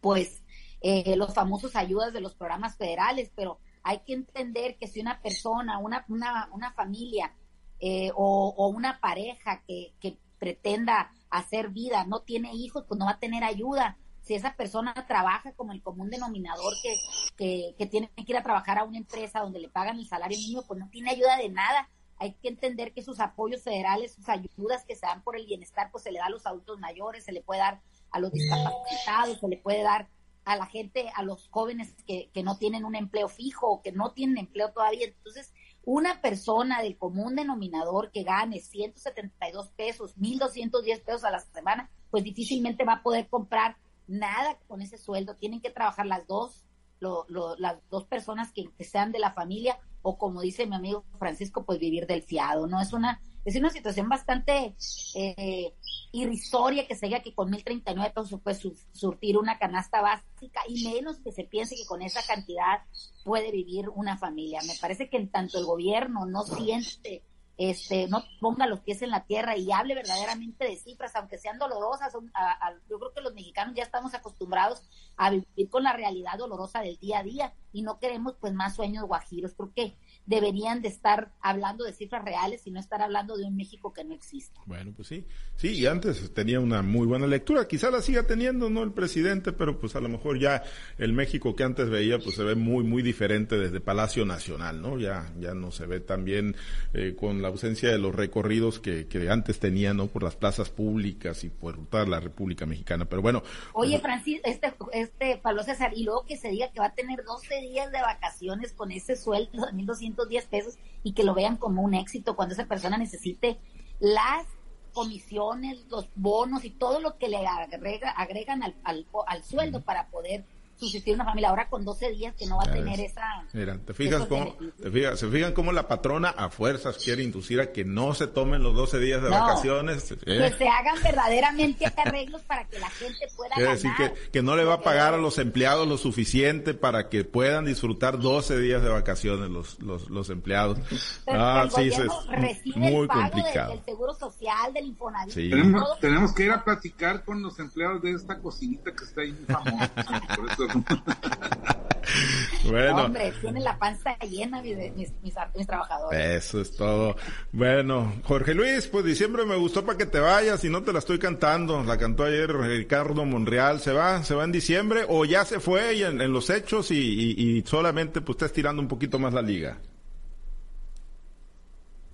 pues 0.00 0.42
eh, 0.80 1.16
los 1.16 1.34
famosos 1.34 1.76
ayudas 1.76 2.12
de 2.12 2.20
los 2.20 2.34
programas 2.34 2.76
federales, 2.76 3.30
pero 3.34 3.58
hay 3.82 4.00
que 4.00 4.14
entender 4.14 4.76
que 4.76 4.86
si 4.86 5.00
una 5.00 5.20
persona, 5.20 5.78
una, 5.78 6.04
una, 6.08 6.48
una 6.52 6.72
familia 6.72 7.34
eh, 7.80 8.10
o, 8.14 8.68
una 8.68 9.00
pareja 9.00 9.62
que, 9.66 9.94
que 10.00 10.18
pretenda 10.38 11.12
hacer 11.30 11.68
vida 11.70 12.04
no 12.04 12.20
tiene 12.20 12.54
hijos, 12.54 12.84
pues 12.88 12.98
no 12.98 13.06
va 13.06 13.12
a 13.12 13.18
tener 13.18 13.44
ayuda. 13.44 13.98
Si 14.22 14.34
esa 14.34 14.56
persona 14.56 14.94
trabaja 15.06 15.52
como 15.52 15.72
el 15.72 15.82
común 15.82 16.08
denominador 16.08 16.72
que, 16.82 16.94
que, 17.36 17.74
que 17.76 17.86
tiene 17.86 18.10
que 18.16 18.24
ir 18.26 18.36
a 18.36 18.42
trabajar 18.42 18.78
a 18.78 18.84
una 18.84 18.96
empresa 18.96 19.40
donde 19.40 19.60
le 19.60 19.68
pagan 19.68 19.98
el 19.98 20.06
salario 20.06 20.38
mínimo, 20.38 20.62
pues 20.66 20.80
no 20.80 20.88
tiene 20.88 21.10
ayuda 21.10 21.36
de 21.36 21.50
nada 21.50 21.90
hay 22.18 22.34
que 22.34 22.48
entender 22.48 22.92
que 22.92 23.02
sus 23.02 23.20
apoyos 23.20 23.62
federales, 23.62 24.12
sus 24.12 24.28
ayudas 24.28 24.84
que 24.86 24.96
se 24.96 25.06
dan 25.06 25.22
por 25.22 25.36
el 25.36 25.46
bienestar, 25.46 25.90
pues 25.90 26.04
se 26.04 26.12
le 26.12 26.18
da 26.18 26.26
a 26.26 26.30
los 26.30 26.46
adultos 26.46 26.78
mayores, 26.78 27.24
se 27.24 27.32
le 27.32 27.42
puede 27.42 27.60
dar 27.60 27.80
a 28.10 28.20
los 28.20 28.32
discapacitados, 28.32 29.40
se 29.40 29.48
le 29.48 29.56
puede 29.58 29.82
dar 29.82 30.08
a 30.44 30.56
la 30.56 30.66
gente, 30.66 31.10
a 31.14 31.22
los 31.22 31.48
jóvenes 31.48 31.94
que, 32.06 32.30
que 32.32 32.42
no 32.42 32.58
tienen 32.58 32.84
un 32.84 32.94
empleo 32.94 33.28
fijo 33.28 33.68
o 33.68 33.82
que 33.82 33.92
no 33.92 34.12
tienen 34.12 34.38
empleo 34.38 34.72
todavía. 34.72 35.06
Entonces, 35.06 35.52
una 35.84 36.20
persona 36.20 36.82
del 36.82 36.96
común 36.96 37.36
denominador 37.36 38.10
que 38.10 38.22
gane 38.22 38.60
172 38.60 39.70
pesos, 39.70 40.16
1.210 40.16 41.02
pesos 41.02 41.24
a 41.24 41.30
la 41.30 41.40
semana, 41.40 41.90
pues 42.10 42.24
difícilmente 42.24 42.84
va 42.84 42.94
a 42.94 43.02
poder 43.02 43.28
comprar 43.28 43.76
nada 44.06 44.58
con 44.66 44.80
ese 44.80 44.98
sueldo. 44.98 45.36
Tienen 45.36 45.60
que 45.60 45.70
trabajar 45.70 46.06
las 46.06 46.26
dos, 46.26 46.64
las 47.00 47.78
dos 47.90 48.04
personas 48.04 48.52
que, 48.52 48.70
que, 48.72 48.84
sean 48.84 49.12
de 49.12 49.18
la 49.18 49.32
familia 49.32 49.78
o 50.04 50.18
como 50.18 50.42
dice 50.42 50.66
mi 50.66 50.76
amigo 50.76 51.04
Francisco, 51.18 51.64
pues 51.64 51.78
vivir 51.78 52.06
del 52.06 52.22
fiado, 52.22 52.66
¿no? 52.66 52.80
Es 52.80 52.92
una, 52.92 53.20
es 53.46 53.56
una 53.56 53.70
situación 53.70 54.08
bastante 54.08 54.76
eh, 55.14 55.74
irrisoria 56.12 56.86
que 56.86 56.94
se 56.94 57.06
diga 57.06 57.20
que 57.20 57.34
con 57.34 57.50
1.039 57.50 58.12
pesos 58.12 58.40
puede 58.40 58.58
surtir 58.92 59.38
una 59.38 59.58
canasta 59.58 60.02
básica 60.02 60.60
y 60.68 60.84
menos 60.84 61.20
que 61.20 61.32
se 61.32 61.44
piense 61.44 61.74
que 61.74 61.86
con 61.86 62.02
esa 62.02 62.22
cantidad 62.22 62.82
puede 63.24 63.50
vivir 63.50 63.88
una 63.88 64.18
familia. 64.18 64.60
Me 64.66 64.74
parece 64.78 65.08
que 65.08 65.16
en 65.16 65.30
tanto 65.30 65.58
el 65.58 65.64
gobierno 65.64 66.26
no 66.26 66.42
siente 66.42 67.22
este, 67.56 68.08
no 68.08 68.24
ponga 68.40 68.66
los 68.66 68.80
pies 68.80 69.02
en 69.02 69.10
la 69.10 69.24
tierra 69.24 69.56
y 69.56 69.70
hable 69.70 69.94
verdaderamente 69.94 70.64
de 70.64 70.76
cifras, 70.76 71.14
aunque 71.16 71.38
sean 71.38 71.58
dolorosas. 71.58 72.12
yo 72.12 72.98
creo 72.98 73.12
que 73.14 73.20
los 73.20 73.34
mexicanos 73.34 73.74
ya 73.74 73.82
estamos 73.82 74.14
acostumbrados 74.14 74.82
a 75.16 75.30
vivir 75.30 75.70
con 75.70 75.84
la 75.84 75.92
realidad 75.92 76.38
dolorosa 76.38 76.80
del 76.80 76.98
día 76.98 77.20
a 77.20 77.22
día 77.22 77.54
y 77.72 77.82
no 77.82 77.98
queremos 77.98 78.34
pues 78.40 78.52
más 78.52 78.74
sueños 78.74 79.04
guajiros. 79.06 79.54
Creo 79.54 79.72
que 79.74 79.96
deberían 80.26 80.80
de 80.82 80.88
estar 80.88 81.32
hablando 81.40 81.84
de 81.84 81.92
cifras 81.92 82.24
reales 82.24 82.66
y 82.66 82.70
no 82.70 82.80
estar 82.80 83.02
hablando 83.02 83.36
de 83.36 83.44
un 83.44 83.56
México 83.56 83.92
que 83.92 84.04
no 84.04 84.14
existe. 84.14 84.58
Bueno, 84.66 84.92
pues 84.96 85.08
sí, 85.08 85.24
sí, 85.56 85.72
y 85.72 85.86
antes 85.86 86.32
tenía 86.32 86.60
una 86.60 86.82
muy 86.82 87.06
buena 87.06 87.26
lectura, 87.26 87.68
quizá 87.68 87.90
la 87.90 88.00
siga 88.00 88.26
teniendo, 88.26 88.70
¿no? 88.70 88.82
El 88.82 88.92
presidente, 88.92 89.52
pero 89.52 89.78
pues 89.78 89.96
a 89.96 90.00
lo 90.00 90.08
mejor 90.08 90.38
ya 90.38 90.62
el 90.98 91.12
México 91.12 91.54
que 91.54 91.64
antes 91.64 91.90
veía, 91.90 92.18
pues 92.18 92.36
se 92.36 92.44
ve 92.44 92.54
muy, 92.54 92.84
muy 92.84 93.02
diferente 93.02 93.58
desde 93.58 93.80
Palacio 93.80 94.24
Nacional, 94.24 94.80
¿no? 94.80 94.98
Ya, 94.98 95.32
ya 95.38 95.54
no 95.54 95.70
se 95.70 95.86
ve 95.86 96.00
tan 96.00 96.24
bien 96.24 96.56
eh, 96.94 97.14
con 97.18 97.42
la 97.42 97.48
ausencia 97.48 97.90
de 97.90 97.98
los 97.98 98.14
recorridos 98.14 98.80
que, 98.80 99.06
que 99.06 99.28
antes 99.30 99.58
tenía, 99.58 99.92
¿no? 99.92 100.06
Por 100.06 100.22
las 100.22 100.36
plazas 100.36 100.70
públicas 100.70 101.44
y 101.44 101.50
por 101.50 101.86
toda 101.86 102.06
la 102.06 102.20
República 102.20 102.66
Mexicana, 102.66 103.04
pero 103.06 103.22
bueno. 103.22 103.42
Oye, 103.72 103.98
Francis, 104.00 104.40
este, 104.44 104.72
este 104.92 105.38
Pablo 105.38 105.62
César, 105.62 105.92
y 105.94 106.04
luego 106.04 106.24
que 106.24 106.36
se 106.36 106.48
diga 106.48 106.70
que 106.72 106.80
va 106.80 106.86
a 106.86 106.94
tener 106.94 107.24
12 107.24 107.60
días 107.60 107.92
de 107.92 108.00
vacaciones 108.00 108.72
con 108.72 108.90
ese 108.90 109.16
sueldo 109.16 109.66
de 109.66 109.72
1.200 109.72 110.13
diez 110.28 110.46
pesos 110.46 110.78
y 111.02 111.12
que 111.12 111.24
lo 111.24 111.34
vean 111.34 111.56
como 111.56 111.82
un 111.82 111.94
éxito 111.94 112.36
cuando 112.36 112.54
esa 112.54 112.66
persona 112.66 112.96
necesite 112.96 113.58
las 114.00 114.46
comisiones, 114.92 115.84
los 115.90 116.08
bonos 116.14 116.64
y 116.64 116.70
todo 116.70 117.00
lo 117.00 117.18
que 117.18 117.28
le 117.28 117.44
agrega, 117.46 118.10
agregan 118.10 118.62
al, 118.62 118.76
al, 118.84 119.06
al 119.26 119.44
sueldo 119.44 119.82
para 119.82 120.08
poder 120.08 120.44
subsistir 120.76 121.14
una 121.14 121.24
familia 121.24 121.50
ahora 121.50 121.68
con 121.68 121.84
12 121.84 122.10
días 122.10 122.34
que 122.36 122.46
no 122.46 122.56
va 122.56 122.64
a 122.64 122.72
tener 122.72 123.00
esa... 123.00 123.44
Mira, 123.52 123.78
te 123.78 123.94
fijas 123.94 124.26
cómo, 124.26 124.56
te 124.80 124.90
fijas, 124.90 125.18
se 125.18 125.28
fijan 125.28 125.52
cómo 125.52 125.72
la 125.72 125.88
patrona 125.88 126.30
a 126.30 126.50
fuerzas 126.50 126.98
quiere 126.98 127.22
inducir 127.22 127.60
a 127.60 127.72
que 127.72 127.84
no 127.84 128.14
se 128.14 128.26
tomen 128.26 128.62
los 128.62 128.74
12 128.74 128.98
días 128.98 129.22
de 129.22 129.28
vacaciones. 129.28 130.12
¿eh? 130.12 130.16
Que 130.24 130.52
se 130.52 130.68
hagan 130.68 131.02
verdaderamente 131.02 131.86
arreglos 131.96 132.42
para 132.42 132.64
que 132.64 132.78
la 132.78 132.90
gente 132.90 133.26
pueda 133.36 133.54
Quiere 133.54 133.70
decir 133.70 133.90
que, 133.96 134.12
que 134.30 134.42
no 134.42 134.56
le 134.56 134.64
va 134.64 134.74
a 134.74 134.80
pagar 134.82 135.14
a 135.14 135.16
los 135.16 135.38
empleados 135.38 135.86
lo 135.88 135.98
suficiente 135.98 136.74
para 136.74 137.08
que 137.08 137.24
puedan 137.24 137.64
disfrutar 137.64 138.18
12 138.18 138.58
días 138.58 138.82
de 138.82 138.88
vacaciones 138.88 139.50
los, 139.50 139.80
los, 139.80 140.10
los 140.10 140.30
empleados. 140.30 140.78
ah, 141.26 141.68
sí, 141.74 141.88
es 141.88 142.76
muy 142.76 143.08
complicado. 143.08 143.72
Del, 143.72 143.84
seguro 143.84 144.14
social, 144.14 144.72
del 144.72 144.86
Infonavit. 144.86 145.34
Tenemos, 145.34 146.00
tenemos, 146.00 146.32
que 146.32 146.44
ir 146.44 146.50
a 146.50 146.64
platicar 146.64 147.24
con 147.24 147.42
los 147.42 147.58
empleados 147.58 148.02
de 148.02 148.12
esta 148.12 148.38
cocinita 148.38 148.92
que 148.92 149.04
está 149.04 149.22
ahí 149.22 149.32
famosa. 149.46 149.90
por 150.36 150.50
eso 150.50 150.63
bueno. 152.70 153.04
Hombre, 153.04 153.32
tienen 153.40 153.64
la 153.64 153.78
panza 153.78 154.16
llena 154.18 154.62
mis, 154.62 155.12
mis, 155.22 155.66
trabajadores. 155.66 156.44
Eso 156.44 156.60
es 156.60 156.76
todo. 156.76 157.16
Bueno, 157.52 158.12
Jorge 158.24 158.54
Luis, 158.54 158.88
pues 158.88 159.04
diciembre 159.04 159.46
me 159.46 159.56
gustó 159.56 159.84
para 159.84 159.98
que 159.98 160.06
te 160.06 160.20
vayas 160.20 160.64
y 160.64 160.70
no 160.70 160.82
te 160.82 160.92
la 160.92 160.98
estoy 160.98 161.18
cantando. 161.18 161.82
La 161.84 161.98
cantó 161.98 162.24
ayer 162.24 162.52
Ricardo 162.52 163.24
Monreal. 163.24 163.80
¿Se 163.80 163.92
va? 163.92 164.22
¿Se 164.22 164.34
va 164.34 164.44
en 164.44 164.52
diciembre? 164.52 165.04
¿O 165.08 165.24
ya 165.24 165.44
se 165.44 165.60
fue 165.60 166.00
en, 166.02 166.32
los 166.32 166.50
hechos 166.50 166.90
y, 166.90 167.62
solamente 167.66 168.20
pues 168.20 168.36
está 168.36 168.46
estirando 168.46 168.82
un 168.82 168.88
poquito 168.88 169.18
más 169.18 169.32
la 169.32 169.42
liga? 169.42 169.78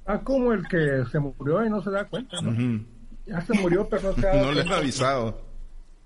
Ah, 0.07 0.21
como 0.21 0.53
el 0.53 0.67
que 0.67 1.05
se 1.11 1.19
murió 1.21 1.65
y 1.65 1.71
no 1.71 1.83
se 1.83 1.91
da 1.91 2.05
cuenta, 2.05 2.41
¿no? 2.41 2.85
Ya 3.27 3.41
se 3.43 3.55
murió, 3.55 3.89
pero 3.89 4.11
no 4.11 4.15
se 4.15 4.23
No 4.43 4.53
le 4.53 4.63
han 4.63 4.73
avisado. 4.73 5.50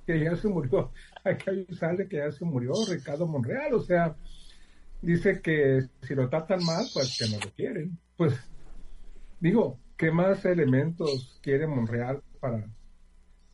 Que 0.06 0.22
ya 0.22 0.36
se 0.36 0.48
murió 0.48 0.92
hay 1.24 1.36
que 1.36 1.66
que 2.08 2.16
ya 2.16 2.30
se 2.30 2.44
murió 2.44 2.72
Ricardo 2.88 3.26
Monreal, 3.26 3.74
o 3.74 3.80
sea, 3.80 4.14
dice 5.00 5.40
que 5.40 5.88
si 6.02 6.14
lo 6.14 6.28
tratan 6.28 6.64
mal, 6.64 6.84
pues 6.92 7.16
que 7.18 7.28
no 7.28 7.42
lo 7.42 7.50
quieren. 7.52 7.98
Pues 8.16 8.34
digo, 9.40 9.78
¿qué 9.96 10.10
más 10.10 10.44
elementos 10.44 11.38
quiere 11.42 11.66
Monreal 11.66 12.22
para 12.40 12.66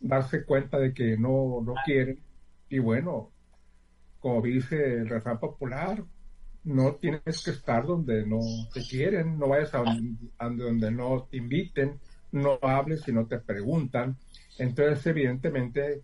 darse 0.00 0.44
cuenta 0.44 0.78
de 0.78 0.92
que 0.92 1.16
no 1.16 1.62
lo 1.64 1.74
quieren? 1.84 2.20
Y 2.68 2.78
bueno, 2.78 3.30
como 4.20 4.42
dice 4.42 4.76
el 4.98 5.08
refrán 5.08 5.40
popular, 5.40 6.04
no 6.64 6.94
tienes 6.96 7.42
que 7.44 7.50
estar 7.50 7.86
donde 7.86 8.26
no 8.26 8.40
te 8.72 8.82
quieren, 8.82 9.38
no 9.38 9.48
vayas 9.48 9.74
a 9.74 9.82
donde, 9.82 10.90
no 10.90 11.26
te 11.30 11.38
inviten, 11.38 11.98
no 12.32 12.58
hables 12.62 13.02
si 13.02 13.12
no 13.12 13.26
te 13.26 13.38
preguntan. 13.38 14.16
Entonces, 14.58 15.06
evidentemente, 15.06 16.02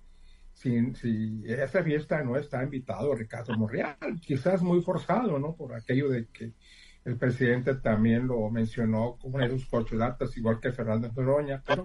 si, 0.57 0.95
si 0.95 1.43
esa 1.47 1.83
fiesta 1.85 2.23
no 2.25 2.37
está 2.37 2.63
invitado 2.63 3.15
Ricardo 3.15 3.57
Monreal, 3.59 3.97
quizás 4.23 4.63
muy 4.63 4.81
forzado, 4.81 5.39
¿no? 5.39 5.55
Por 5.55 5.75
aquello 5.75 6.09
de 6.09 6.29
que 6.29 6.55
el 7.05 7.19
presidente 7.19 7.75
también 7.75 8.27
lo 8.27 8.49
mencionó 8.49 9.19
como 9.21 9.37
una 9.37 9.47
de 9.47 9.59
sus 9.59 10.37
igual 10.37 10.59
que 10.59 10.73
Fernando 10.73 11.13
Noroña, 11.15 11.63
pero 11.67 11.85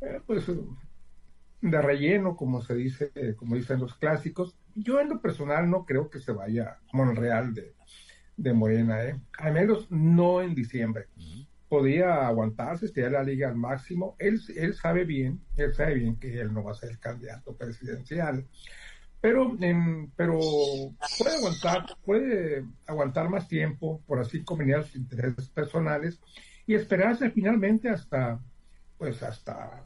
eh, 0.00 0.18
pues 0.26 0.46
de 1.60 1.82
relleno, 1.82 2.36
como 2.36 2.62
se 2.62 2.74
dice, 2.74 3.12
como 3.36 3.56
dicen 3.56 3.80
los 3.80 3.94
clásicos. 3.94 4.56
Yo 4.74 4.98
en 4.98 5.10
lo 5.10 5.20
personal 5.20 5.68
no 5.68 5.84
creo 5.84 6.08
que 6.08 6.20
se 6.20 6.32
vaya 6.32 6.78
Monreal 6.94 7.52
de, 7.52 7.74
de 8.38 8.52
Morena, 8.54 9.04
¿eh? 9.04 9.20
al 9.36 9.52
menos 9.52 9.90
no 9.90 10.40
en 10.40 10.54
diciembre. 10.54 11.08
Podía 11.70 12.26
aguantarse, 12.26 12.84
estirar 12.84 13.12
la 13.12 13.22
liga 13.22 13.48
al 13.48 13.56
máximo. 13.56 14.14
Él, 14.18 14.38
él 14.54 14.74
sabe 14.74 15.06
bien, 15.06 15.40
él 15.56 15.72
sabe 15.72 15.94
bien 15.94 16.16
que 16.16 16.38
él 16.38 16.52
no 16.52 16.62
va 16.62 16.72
a 16.72 16.74
ser 16.74 16.90
el 16.90 16.98
candidato 16.98 17.56
presidencial 17.56 18.44
pero, 19.20 19.54
pero 20.16 20.38
puede 21.18 21.36
aguantar, 21.36 21.86
puede 22.04 22.64
aguantar 22.86 23.28
más 23.28 23.48
tiempo 23.48 24.02
por 24.06 24.18
así 24.18 24.42
combinar 24.42 24.84
sus 24.84 24.96
intereses 24.96 25.48
personales 25.50 26.20
y 26.66 26.74
esperarse 26.74 27.30
finalmente 27.30 27.90
hasta, 27.90 28.40
pues 28.96 29.22
hasta, 29.22 29.84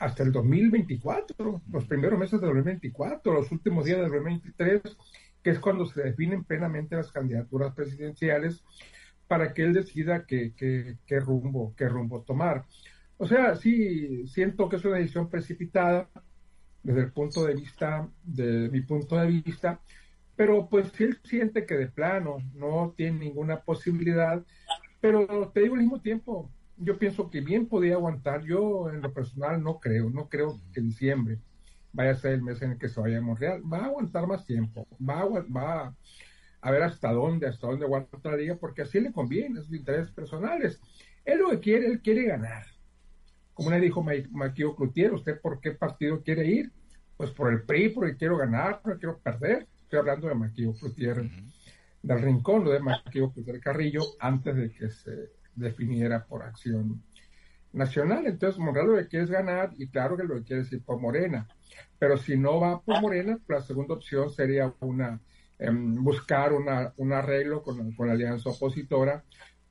hasta 0.00 0.22
el 0.24 0.32
2024, 0.32 1.62
los 1.70 1.84
primeros 1.84 2.18
meses 2.18 2.40
del 2.40 2.50
2024, 2.50 3.32
los 3.32 3.52
últimos 3.52 3.84
días 3.84 4.00
del 4.00 4.10
2023, 4.10 4.80
que 5.42 5.50
es 5.50 5.58
cuando 5.60 5.86
se 5.86 6.02
definen 6.02 6.42
plenamente 6.42 6.96
las 6.96 7.12
candidaturas 7.12 7.74
presidenciales 7.74 8.64
para 9.28 9.52
que 9.54 9.62
él 9.62 9.72
decida 9.72 10.26
qué, 10.26 10.52
qué, 10.56 10.96
qué 11.06 11.20
rumbo, 11.20 11.74
qué 11.76 11.88
rumbo 11.88 12.22
tomar. 12.22 12.64
O 13.16 13.26
sea, 13.26 13.54
sí, 13.56 14.26
siento 14.26 14.68
que 14.68 14.76
es 14.76 14.84
una 14.84 14.96
decisión 14.96 15.30
precipitada, 15.30 16.10
desde 16.82 17.00
el 17.00 17.12
punto 17.12 17.44
de 17.44 17.54
vista, 17.54 18.08
de 18.22 18.68
mi 18.70 18.82
punto 18.82 19.16
de 19.16 19.26
vista, 19.26 19.80
pero 20.36 20.68
pues 20.68 21.00
él 21.00 21.18
siente 21.24 21.64
que 21.64 21.76
de 21.76 21.86
plano 21.88 22.38
no 22.54 22.92
tiene 22.96 23.20
ninguna 23.20 23.60
posibilidad, 23.62 24.44
pero 25.00 25.50
te 25.52 25.60
digo 25.60 25.74
al 25.74 25.80
mismo 25.80 26.00
tiempo, 26.00 26.50
yo 26.76 26.98
pienso 26.98 27.30
que 27.30 27.40
bien 27.40 27.66
podía 27.66 27.94
aguantar, 27.94 28.42
yo 28.44 28.90
en 28.90 29.00
lo 29.00 29.12
personal 29.12 29.62
no 29.62 29.78
creo, 29.78 30.10
no 30.10 30.28
creo 30.28 30.60
que 30.72 30.80
diciembre 30.80 31.38
vaya 31.92 32.10
a 32.10 32.16
ser 32.16 32.32
el 32.32 32.42
mes 32.42 32.60
en 32.60 32.72
el 32.72 32.78
que 32.78 32.88
se 32.88 33.00
vaya 33.00 33.18
a 33.18 33.22
Monreal, 33.22 33.62
va 33.72 33.78
a 33.78 33.86
aguantar 33.86 34.26
más 34.26 34.44
tiempo, 34.44 34.86
va 35.00 35.20
a, 35.20 35.26
va 35.26 35.86
a 35.86 35.94
ver 36.70 36.82
hasta 36.82 37.12
dónde, 37.12 37.46
hasta 37.46 37.66
dónde 37.66 37.84
aguanta 37.84 38.18
la 38.24 38.36
liga, 38.36 38.56
porque 38.56 38.82
así 38.82 39.00
le 39.00 39.12
conviene, 39.12 39.60
sus 39.60 39.74
intereses 39.74 40.10
personales. 40.10 40.80
Él 41.24 41.38
lo 41.38 41.50
que 41.50 41.60
quiere, 41.60 41.86
él 41.86 42.00
quiere 42.00 42.24
ganar 42.24 42.66
como 43.54 43.70
le 43.70 43.80
dijo 43.80 44.04
Maquio 44.32 44.74
Cloutier, 44.74 45.14
¿usted 45.14 45.40
por 45.40 45.60
qué 45.60 45.70
partido 45.70 46.20
quiere 46.22 46.46
ir? 46.46 46.72
Pues 47.16 47.30
por 47.30 47.52
el 47.52 47.62
PRI, 47.62 47.90
porque 47.90 48.16
quiero 48.16 48.36
ganar, 48.36 48.80
porque 48.82 48.98
quiero 48.98 49.18
perder. 49.18 49.68
Estoy 49.84 50.00
hablando 50.00 50.26
de 50.26 50.34
Maquio 50.34 50.74
Cloutier 50.74 51.30
del 52.02 52.20
Rincón, 52.20 52.64
lo 52.64 52.72
de 52.72 52.80
Maquio 52.80 53.32
Cloutier 53.32 53.60
Carrillo, 53.60 54.02
antes 54.18 54.56
de 54.56 54.70
que 54.72 54.90
se 54.90 55.30
definiera 55.54 56.24
por 56.26 56.42
acción 56.42 57.00
nacional. 57.72 58.26
Entonces, 58.26 58.58
Monreal 58.58 58.88
lo 58.88 58.96
que 58.96 59.06
quiere 59.06 59.24
es 59.24 59.30
ganar 59.30 59.70
y 59.78 59.86
claro 59.86 60.16
que 60.16 60.24
lo 60.24 60.34
que 60.34 60.44
quiere 60.44 60.62
es 60.62 60.72
ir 60.72 60.82
por 60.82 61.00
Morena. 61.00 61.46
Pero 61.96 62.18
si 62.18 62.36
no 62.36 62.58
va 62.58 62.80
por 62.80 63.00
Morena, 63.00 63.38
la 63.46 63.60
segunda 63.60 63.94
opción 63.94 64.30
sería 64.30 64.74
una 64.80 65.20
buscar 65.70 66.52
una, 66.52 66.92
un 66.96 67.12
arreglo 67.12 67.62
con, 67.62 67.94
la 67.98 68.12
alianza 68.12 68.50
opositora 68.50 69.24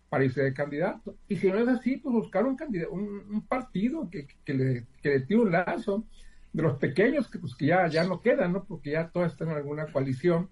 para 0.10 0.26
irse 0.26 0.42
de 0.42 0.54
candidato. 0.54 1.18
Y 1.28 1.38
si 1.38 1.50
no 1.50 1.60
es 1.60 1.68
así, 1.68 1.98
pues 1.98 2.14
buscar 2.14 2.46
un, 2.46 2.56
candidato, 2.56 2.92
un, 2.92 3.46
partido 3.48 4.10
que, 4.10 4.28
le, 4.54 4.86
que 5.02 5.10
le 5.10 5.20
tire 5.22 5.40
un 5.40 5.52
lazo 5.52 6.06
de 6.54 6.62
los 6.62 6.78
pequeños 6.78 7.28
que, 7.28 7.40
pues, 7.40 7.56
que 7.56 7.66
ya, 7.66 7.88
ya 7.88 8.04
no 8.04 8.22
quedan, 8.22 8.54
¿no? 8.54 8.64
porque 8.64 8.92
ya 8.92 9.10
todos 9.10 9.32
están 9.32 9.50
en 9.50 9.58
alguna 9.58 9.88
coalición 9.88 10.50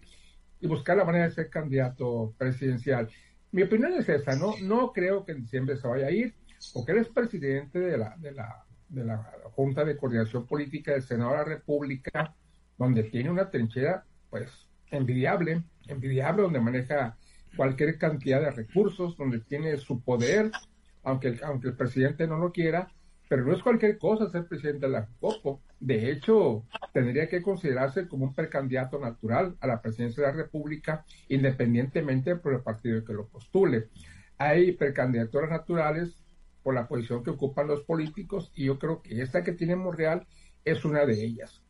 y 0.60 0.68
buscar 0.68 0.98
la 0.98 1.06
manera 1.06 1.26
de 1.26 1.32
ser 1.32 1.50
candidato 1.50 2.34
presidencial. 2.38 3.10
Mi 3.52 3.64
opinión 3.64 3.94
es 3.94 4.08
esa, 4.08 4.36
¿no? 4.36 4.54
No 4.62 4.92
creo 4.94 5.26
que 5.26 5.34
en 5.34 5.42
diciembre 5.42 5.76
se 5.76 5.88
vaya 5.88 6.08
a 6.08 6.12
ir, 6.12 6.34
porque 6.74 6.94
él 6.94 7.00
es 7.00 7.10
presidente 7.10 7.80
de 7.80 7.98
la, 7.98 8.16
de 8.18 8.32
la, 8.32 8.64
de 8.88 9.04
la 9.04 9.32
Junta 9.56 9.84
de 9.84 9.98
Coordinación 9.98 10.46
Política 10.46 10.94
del 10.94 11.04
Senado 11.04 11.32
de 11.32 11.38
la 11.38 11.44
República, 11.44 12.34
donde 12.78 13.04
tiene 13.04 13.30
una 13.30 13.50
trinchera, 13.50 14.06
pues, 14.30 14.50
envidiable, 14.92 15.64
envidiable, 15.88 16.44
donde 16.44 16.60
maneja 16.60 17.18
cualquier 17.56 17.98
cantidad 17.98 18.42
de 18.42 18.52
recursos, 18.52 19.18
donde 19.18 19.40
tiene 19.40 19.78
su 19.78 20.02
poder, 20.02 20.52
aunque 21.04 21.30
el, 21.30 21.44
aunque 21.44 21.70
el 21.70 21.76
presidente 21.76 22.28
no 22.28 22.38
lo 22.38 22.52
quiera, 22.52 22.92
pero 23.28 23.46
no 23.46 23.54
es 23.54 23.64
cualquier 23.64 23.98
cosa 23.98 24.30
ser 24.30 24.46
presidente 24.46 24.88
de 24.88 24.92
la 24.92 25.08
COPO. 25.20 25.62
De 25.80 26.12
hecho, 26.12 26.66
tendría 26.94 27.30
que 27.30 27.42
considerarse 27.42 28.08
como 28.08 28.26
un 28.26 28.36
precandidato 28.36 29.00
natural 29.00 29.56
a 29.62 29.68
la 29.68 29.82
presidencia 29.82 30.22
de 30.22 30.32
la 30.32 30.44
República, 30.44 31.06
independientemente 31.30 32.36
por 32.36 32.54
el 32.54 32.62
partido 32.62 33.06
que 33.06 33.14
lo 33.14 33.28
postule. 33.28 33.88
Hay 34.38 34.74
precandidaturas 34.74 35.50
naturales 35.50 36.22
por 36.62 36.76
la 36.76 36.88
posición 36.88 37.24
que 37.24 37.30
ocupan 37.30 37.68
los 37.68 37.84
políticos 37.84 38.52
y 38.54 38.66
yo 38.66 38.78
creo 38.78 39.02
que 39.02 39.22
esta 39.22 39.44
que 39.44 39.54
tiene 39.54 39.76
Monreal 39.76 40.28
es 40.66 40.84
una 40.84 41.06
de 41.06 41.24
ellas. 41.24 41.64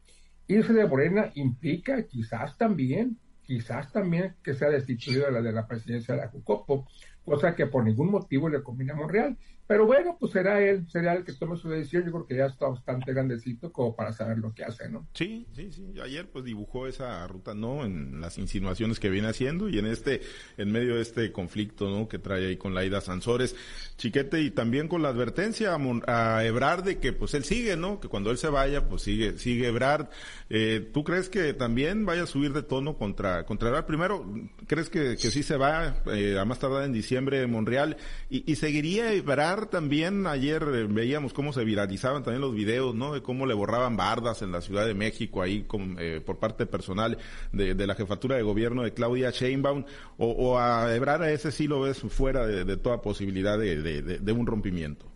Irse 0.52 0.74
de 0.74 0.88
Morena 0.88 1.32
implica 1.36 2.04
quizás 2.04 2.58
también 2.58 3.18
quizás 3.52 3.92
también 3.92 4.36
que 4.42 4.54
sea 4.54 4.70
destituido 4.70 5.26
de 5.26 5.32
la 5.34 5.42
de 5.42 5.52
la 5.52 5.68
presidencia 5.68 6.16
de 6.16 6.22
la 6.22 6.30
Jucopo, 6.30 6.88
cosa 7.26 7.54
que 7.54 7.68
por 7.68 7.84
ningún 7.84 8.10
motivo 8.10 8.48
le 8.48 8.64
conviene 8.64 8.94
a 8.94 8.96
Monreal. 8.96 9.38
Pero 9.72 9.86
bueno, 9.86 10.18
pues 10.20 10.34
será 10.34 10.62
él, 10.62 10.86
será 10.90 11.14
el 11.14 11.24
que 11.24 11.32
tome 11.32 11.56
su 11.56 11.70
decisión. 11.70 12.04
Yo 12.04 12.12
creo 12.12 12.28
que 12.28 12.36
ya 12.36 12.48
está 12.48 12.68
bastante 12.68 13.14
grandecito 13.14 13.72
como 13.72 13.96
para 13.96 14.12
saber 14.12 14.38
lo 14.38 14.54
que 14.54 14.66
hace, 14.66 14.90
¿no? 14.90 15.08
Sí, 15.14 15.48
sí, 15.54 15.72
sí. 15.72 15.94
Ayer 16.04 16.30
pues 16.30 16.44
dibujó 16.44 16.88
esa 16.88 17.26
ruta, 17.26 17.54
¿no? 17.54 17.86
En 17.86 18.20
las 18.20 18.38
insinuaciones 18.38 19.00
que 19.00 19.10
viene 19.10 19.30
haciendo 19.30 19.70
y 19.70 19.80
en 19.80 19.86
este, 19.86 20.24
en 20.58 20.74
medio 20.74 20.96
de 20.96 21.02
este 21.02 21.32
conflicto, 21.32 21.90
¿no? 21.90 22.10
Que 22.10 22.20
trae 22.20 22.48
ahí 22.48 22.58
con 22.58 22.74
Laida 22.74 23.00
Sansores, 23.00 23.56
Chiquete, 23.96 24.42
y 24.42 24.52
también 24.52 24.90
con 24.90 25.04
la 25.04 25.08
advertencia 25.08 25.74
a, 25.74 26.36
a 26.36 26.44
Ebrard 26.44 26.84
de 26.84 26.98
que 26.98 27.14
pues 27.14 27.34
él 27.34 27.46
sigue, 27.46 27.78
¿no? 27.78 28.02
Que 28.02 28.10
cuando 28.10 28.30
él 28.30 28.38
se 28.38 28.50
vaya, 28.50 28.90
pues 28.90 29.04
sigue, 29.04 29.38
sigue 29.38 29.68
Ebrard. 29.68 30.10
Eh, 30.50 30.90
¿Tú 30.94 31.06
crees 31.06 31.30
que 31.30 31.54
también 31.54 32.06
vaya 32.06 32.24
a 32.24 32.28
subir 32.28 32.52
de 32.52 32.64
tono 32.64 32.98
contra, 32.98 33.46
contra 33.46 33.70
Ebrard? 33.70 33.86
Primero, 33.86 34.30
¿crees 34.68 34.90
que, 34.90 35.16
que 35.16 35.32
sí 35.32 35.44
se 35.44 35.56
va 35.56 35.96
eh, 36.08 36.38
a 36.38 36.44
más 36.44 36.60
tardar 36.60 36.84
en 36.84 36.92
diciembre 36.92 37.48
Monreal? 37.48 37.96
Y, 38.30 38.52
y 38.52 38.58
seguiría 38.58 39.14
Ebrard 39.14 39.61
también, 39.68 40.28
ayer 40.28 40.64
eh, 40.64 40.88
veíamos 40.90 41.34
cómo 41.34 41.54
se 41.54 41.64
viralizaban 41.64 42.24
también 42.24 42.42
los 42.42 42.54
videos, 42.54 42.96
¿no? 42.96 43.14
De 43.14 43.22
cómo 43.22 43.46
le 43.46 43.54
borraban 43.54 43.98
bardas 43.98 44.42
en 44.42 44.52
la 44.52 44.62
Ciudad 44.62 44.86
de 44.86 44.94
México 44.94 45.42
ahí 45.42 45.64
con, 45.64 45.96
eh, 46.00 46.22
por 46.26 46.40
parte 46.40 46.66
personal 46.66 47.18
de, 47.52 47.76
la 47.88 47.96
jefatura 47.96 48.36
de 48.36 48.44
gobierno 48.44 48.84
de 48.84 48.94
Claudia 48.94 49.32
Sheinbaum, 49.32 49.86
o, 50.18 50.58
a 50.60 50.96
Ebrard 50.96 51.24
a 51.24 51.32
ese 51.32 51.52
sí 51.52 51.68
lo 51.68 51.82
ves 51.82 52.00
fuera 52.00 52.46
de, 52.46 52.78
toda 52.78 53.02
posibilidad 53.02 53.58
de, 53.58 54.32
un 54.32 54.48
rompimiento. 54.48 55.12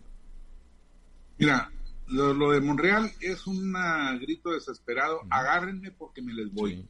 Mira, 1.38 1.70
lo, 2.08 2.50
de 2.50 2.60
Monreal 2.60 3.10
es 3.20 3.46
un 3.46 3.74
grito 4.20 4.52
desesperado, 4.52 5.20
agárrenme 5.30 5.90
porque 5.90 6.22
me 6.22 6.32
les 6.32 6.52
voy. 6.52 6.86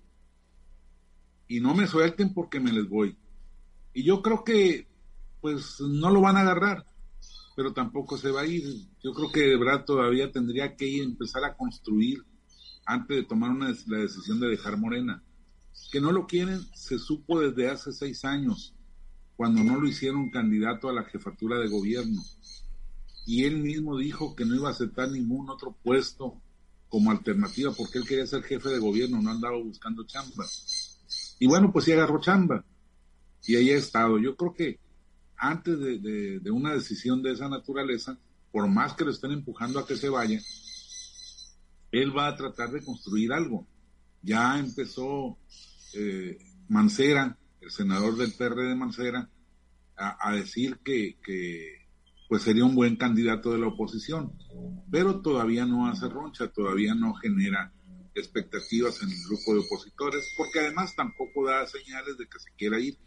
Y 1.49 1.61
no 1.61 1.75
me 1.75 1.87
suelten 1.87 2.35
porque 2.35 2.59
me 2.59 2.73
les 2.73 2.88
voy. 2.88 3.16
Y 3.95 4.03
yo 4.03 4.23
creo 4.23 4.42
que 4.45 4.87
pues 5.40 5.81
no 5.81 6.11
lo 6.11 6.21
van 6.21 6.37
a 6.37 6.40
agarrar 6.40 6.85
pero 7.57 7.73
tampoco 7.73 8.19
se 8.19 8.31
va 8.31 8.42
a 8.42 8.47
ir. 8.47 8.62
Yo 9.03 9.14
creo 9.14 9.33
que 9.33 9.57
Brad 9.57 9.85
todavía 9.85 10.31
tendría 10.31 10.77
que 10.77 10.87
ir, 10.87 11.03
empezar 11.03 11.42
a 11.42 11.57
construir 11.57 12.23
antes 12.85 13.16
de 13.16 13.23
tomar 13.25 13.51
una, 13.51 13.75
la 13.87 13.99
decisión 13.99 14.38
de 14.38 14.49
dejar 14.49 14.77
Morena. 14.77 15.23
Que 15.90 16.01
no 16.01 16.12
lo 16.12 16.27
quieren 16.27 16.61
se 16.75 16.99
supo 16.99 17.40
desde 17.40 17.71
hace 17.71 17.92
seis 17.92 18.25
años, 18.27 18.75
cuando 19.37 19.64
no 19.64 19.81
lo 19.81 19.88
hicieron 19.88 20.31
candidato 20.31 20.90
a 20.90 20.92
la 20.92 21.05
jefatura 21.05 21.59
de 21.59 21.69
gobierno. 21.69 22.23
Y 23.25 23.45
él 23.45 23.57
mismo 23.57 23.97
dijo 23.97 24.37
que 24.37 24.45
no 24.45 24.55
iba 24.55 24.69
a 24.69 24.73
aceptar 24.73 25.11
ningún 25.11 25.49
otro 25.49 25.75
puesto 25.83 26.40
como 26.90 27.11
alternativa, 27.11 27.73
porque 27.73 27.99
él 27.99 28.07
quería 28.07 28.27
ser 28.27 28.42
jefe 28.42 28.69
de 28.69 28.79
gobierno, 28.79 29.21
no 29.21 29.31
andaba 29.31 29.57
buscando 29.57 30.05
chamba. 30.05 30.45
Y 31.38 31.47
bueno, 31.47 31.73
pues 31.73 31.87
sí 31.87 31.92
agarró 31.92 32.21
chamba. 32.21 32.64
Y 33.47 33.57
ahí 33.57 33.71
ha 33.71 33.79
estado. 33.79 34.19
Yo 34.19 34.37
creo 34.37 34.53
que 34.53 34.86
antes 35.37 35.79
de, 35.79 36.51
una 36.51 36.75
decisión 36.75 37.22
de 37.22 37.33
esa 37.33 37.49
naturaleza, 37.49 38.18
por 38.51 38.68
más 38.68 38.94
que 38.94 39.05
lo 39.05 39.11
estén 39.11 39.33
empujando 39.33 39.79
a 39.79 39.87
que 39.87 39.96
se 39.96 40.09
vaya, 40.09 40.40
él 41.92 42.16
va 42.16 42.29
a 42.29 42.37
tratar 42.37 42.70
de 42.70 42.85
construir 42.85 43.33
algo. 43.33 43.66
Ya 44.22 44.59
empezó 44.59 45.38
eh, 45.94 46.38
Mancera, 46.68 47.38
el 47.61 47.70
senador 47.70 48.16
del 48.16 48.33
PR 48.33 48.57
de 48.57 48.75
Mancera, 48.75 49.31
a, 49.99 50.33
decir 50.35 50.79
que, 50.85 51.16
que, 51.25 51.87
pues 52.29 52.42
sería 52.42 52.66
un 52.66 52.75
buen 52.75 52.96
candidato 52.96 53.51
de 53.53 53.59
la 53.59 53.68
oposición, 53.68 54.33
pero 54.90 55.22
todavía 55.22 55.64
no 55.64 55.87
hace 55.87 56.07
roncha, 56.07 56.49
todavía 56.49 56.94
no 56.94 57.14
genera 57.14 57.72
expectativas 58.14 59.03
en 59.03 59.11
el 59.11 59.18
grupo 59.27 59.55
de 59.55 59.61
opositores, 59.61 60.35
porque 60.37 60.61
además 60.61 60.94
tampoco 60.94 61.46
da 61.46 61.66
señales 61.66 62.18
de 62.18 62.27
que 62.27 62.38
se 62.38 62.51
quiera 62.57 62.79
ir 62.79 62.99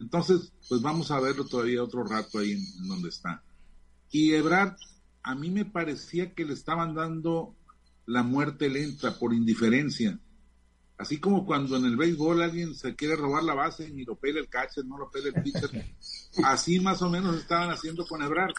Entonces, 0.00 0.52
pues 0.68 0.80
vamos 0.80 1.10
a 1.10 1.20
verlo 1.20 1.44
todavía 1.44 1.82
otro 1.82 2.04
rato 2.04 2.38
ahí 2.38 2.52
en, 2.52 2.88
donde 2.88 3.08
está. 3.08 3.42
Y 4.10 4.32
Ebrard, 4.32 4.76
a 5.22 5.34
mí 5.34 5.50
me 5.50 5.64
parecía 5.64 6.34
que 6.34 6.44
le 6.44 6.54
estaban 6.54 6.94
dando 6.94 7.54
la 8.06 8.22
muerte 8.22 8.68
lenta 8.68 9.18
por 9.18 9.34
indiferencia. 9.34 10.18
Así 10.96 11.18
como 11.18 11.46
cuando 11.46 11.76
en 11.76 11.84
el 11.84 11.96
béisbol 11.96 12.42
alguien 12.42 12.74
se 12.74 12.96
quiere 12.96 13.16
robar 13.16 13.44
la 13.44 13.54
base 13.54 13.88
y 13.88 14.04
lo 14.04 14.16
pela 14.16 14.40
el 14.40 14.48
catcher, 14.48 14.84
no 14.84 14.98
lo 14.98 15.10
pela 15.10 15.28
el 15.28 15.42
pitcher. 15.42 15.70
Así 16.44 16.80
más 16.80 17.02
o 17.02 17.10
menos 17.10 17.36
estaban 17.36 17.70
haciendo 17.70 18.06
con 18.06 18.22
Ebrard. 18.22 18.54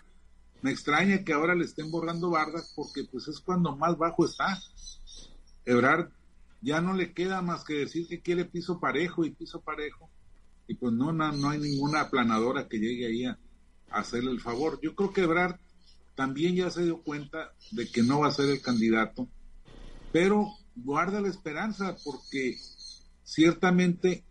Me 0.62 0.72
extraña 0.72 1.24
que 1.24 1.34
ahora 1.34 1.56
le 1.56 1.66
estén 1.66 1.90
borrando 1.90 2.30
bardas 2.30 2.74
porque 2.76 3.06
pues 3.06 3.28
es 3.28 3.40
cuando 3.40 3.76
más 3.76 3.98
bajo 3.98 4.26
está. 4.26 4.60
Ebrard 5.66 6.10
ya 6.62 6.82
no 6.82 6.94
le 6.94 7.14
queda 7.14 7.42
más 7.42 7.64
que 7.64 7.74
decir 7.76 8.08
que 8.08 8.22
quiere 8.22 8.46
piso 8.46 8.80
parejo 8.80 9.26
y 9.26 9.32
piso 9.32 9.62
parejo. 9.62 10.10
Y 10.70 10.76
pues 10.76 10.94
no, 10.94 11.12
no, 11.12 11.50
hay 11.50 11.60
ninguna 11.60 12.02
aplanadora 12.02 12.68
que 12.68 12.78
llegue 12.78 13.08
ahí 13.08 13.26
a, 13.26 13.40
hacerle 13.90 14.30
el 14.30 14.40
favor. 14.40 14.80
Yo 14.84 14.94
creo 14.94 15.12
que 15.12 15.22
Ebrard 15.22 15.60
también 16.14 16.56
ya 16.56 16.70
se 16.70 16.84
dio 16.84 17.02
cuenta 17.02 17.56
de 17.72 17.90
que 17.90 18.04
no 18.04 18.20
va 18.20 18.28
a 18.28 18.32
ser 18.32 18.52
el 18.52 18.62
candidato, 18.62 19.28
pero 20.14 20.48
guarda 20.76 21.22
la 21.22 21.28
esperanza 21.28 21.98
porque 22.04 22.56
ciertamente 23.24 24.24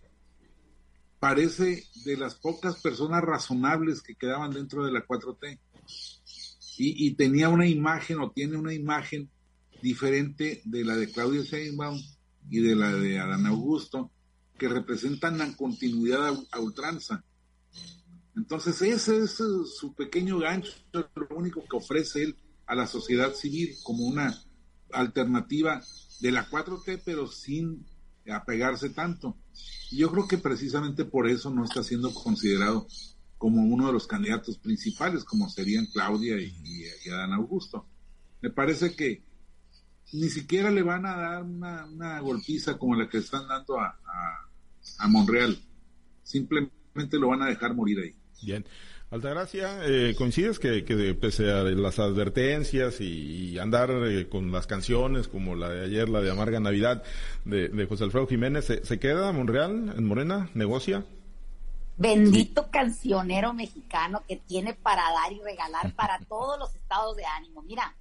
parece 1.18 1.82
de 2.04 2.16
las 2.16 2.36
pocas 2.36 2.80
personas 2.80 3.22
razonables 3.22 4.00
que 4.00 4.14
quedaban 4.14 4.52
dentro 4.52 4.86
de 4.86 4.92
la 4.92 5.04
4T. 5.04 5.58
Y, 6.76 7.08
y, 7.08 7.14
tenía 7.14 7.48
una 7.48 7.66
imagen 7.66 8.20
o 8.20 8.30
tiene 8.30 8.56
una 8.56 8.72
imagen 8.72 9.28
diferente 9.82 10.62
de 10.64 10.84
la 10.84 10.94
de 10.94 11.10
Claudia 11.10 11.42
Sheinbaum 11.42 12.00
y 12.48 12.60
de 12.60 12.76
la 12.76 12.92
de 12.92 13.18
Adán 13.18 13.46
Augusto, 13.46 14.12
que 14.58 14.68
representan 14.68 15.38
la 15.38 15.56
continuidad 15.56 16.36
a, 16.50 16.60
ultranza. 16.60 17.24
Entonces 18.36 18.82
ese 18.82 19.18
es 19.18 19.32
su 19.32 19.94
pequeño 19.96 20.38
gancho, 20.38 20.72
lo 20.92 21.36
único 21.36 21.64
que 21.64 21.76
ofrece 21.76 22.24
él 22.24 22.36
a 22.66 22.74
la 22.74 22.86
sociedad 22.86 23.32
civil 23.34 23.74
como 23.82 24.04
una 24.04 24.38
alternativa 24.92 25.82
de 26.20 26.32
la 26.32 26.48
4T, 26.48 27.02
pero 27.04 27.26
sin 27.26 27.84
apegarse 28.30 28.90
tanto. 28.90 29.36
Yo 29.90 30.10
creo 30.10 30.28
que 30.28 30.38
precisamente 30.38 31.04
por 31.04 31.28
eso 31.28 31.50
no 31.50 31.64
está 31.64 31.82
siendo 31.82 32.12
considerado 32.12 32.86
como 33.38 33.62
uno 33.62 33.86
de 33.86 33.92
los 33.92 34.06
candidatos 34.06 34.58
principales, 34.58 35.24
como 35.24 35.48
serían 35.48 35.86
Claudia 35.86 36.38
y, 36.38 36.54
y 37.04 37.08
Adán 37.08 37.32
Augusto. 37.32 37.86
Me 38.42 38.50
parece 38.50 38.94
que 38.94 39.22
ni 40.12 40.28
siquiera 40.28 40.70
le 40.70 40.82
van 40.82 41.06
a 41.06 41.16
dar 41.16 41.42
una, 41.42 42.20
golpiza 42.20 42.78
como 42.78 42.94
la 42.94 43.08
que 43.08 43.18
están 43.18 43.46
dando 43.48 43.78
a, 43.80 43.96
Monreal. 45.08 45.58
Simplemente 46.22 47.18
lo 47.18 47.28
van 47.28 47.42
a 47.42 47.46
dejar 47.46 47.74
morir 47.74 47.98
ahí. 48.00 48.14
Bien. 48.42 48.64
Altagracia, 49.10 49.78
eh, 49.84 50.14
¿coincides 50.18 50.58
que, 50.58 50.84
que, 50.84 51.14
pese 51.14 51.50
a 51.50 51.62
las 51.62 51.98
advertencias 51.98 53.00
y, 53.00 53.58
andar 53.58 53.90
eh, 53.90 54.28
con 54.28 54.52
las 54.52 54.66
canciones 54.66 55.28
como 55.28 55.54
la 55.54 55.70
de 55.70 55.86
ayer, 55.86 56.10
la 56.10 56.20
de 56.20 56.30
Amarga 56.30 56.60
Navidad 56.60 57.02
de, 57.46 57.86
José 57.88 58.04
Alfredo 58.04 58.26
Jiménez, 58.26 58.66
¿se, 58.66 58.98
queda 59.00 59.32
Monreal 59.32 59.94
en 59.96 60.04
Morena? 60.04 60.50
¿Negocia? 60.52 61.06
Bendito 61.96 62.70
cancionero 62.70 63.54
mexicano 63.54 64.22
que 64.28 64.36
tiene 64.36 64.74
para 64.74 65.02
dar 65.10 65.32
y 65.32 65.40
regalar 65.40 65.94
para 65.94 66.18
todos 66.28 66.58
los 66.58 66.74
estados 66.74 67.16
de 67.16 67.24
ánimo. 67.24 67.62
Mira, 67.62 67.96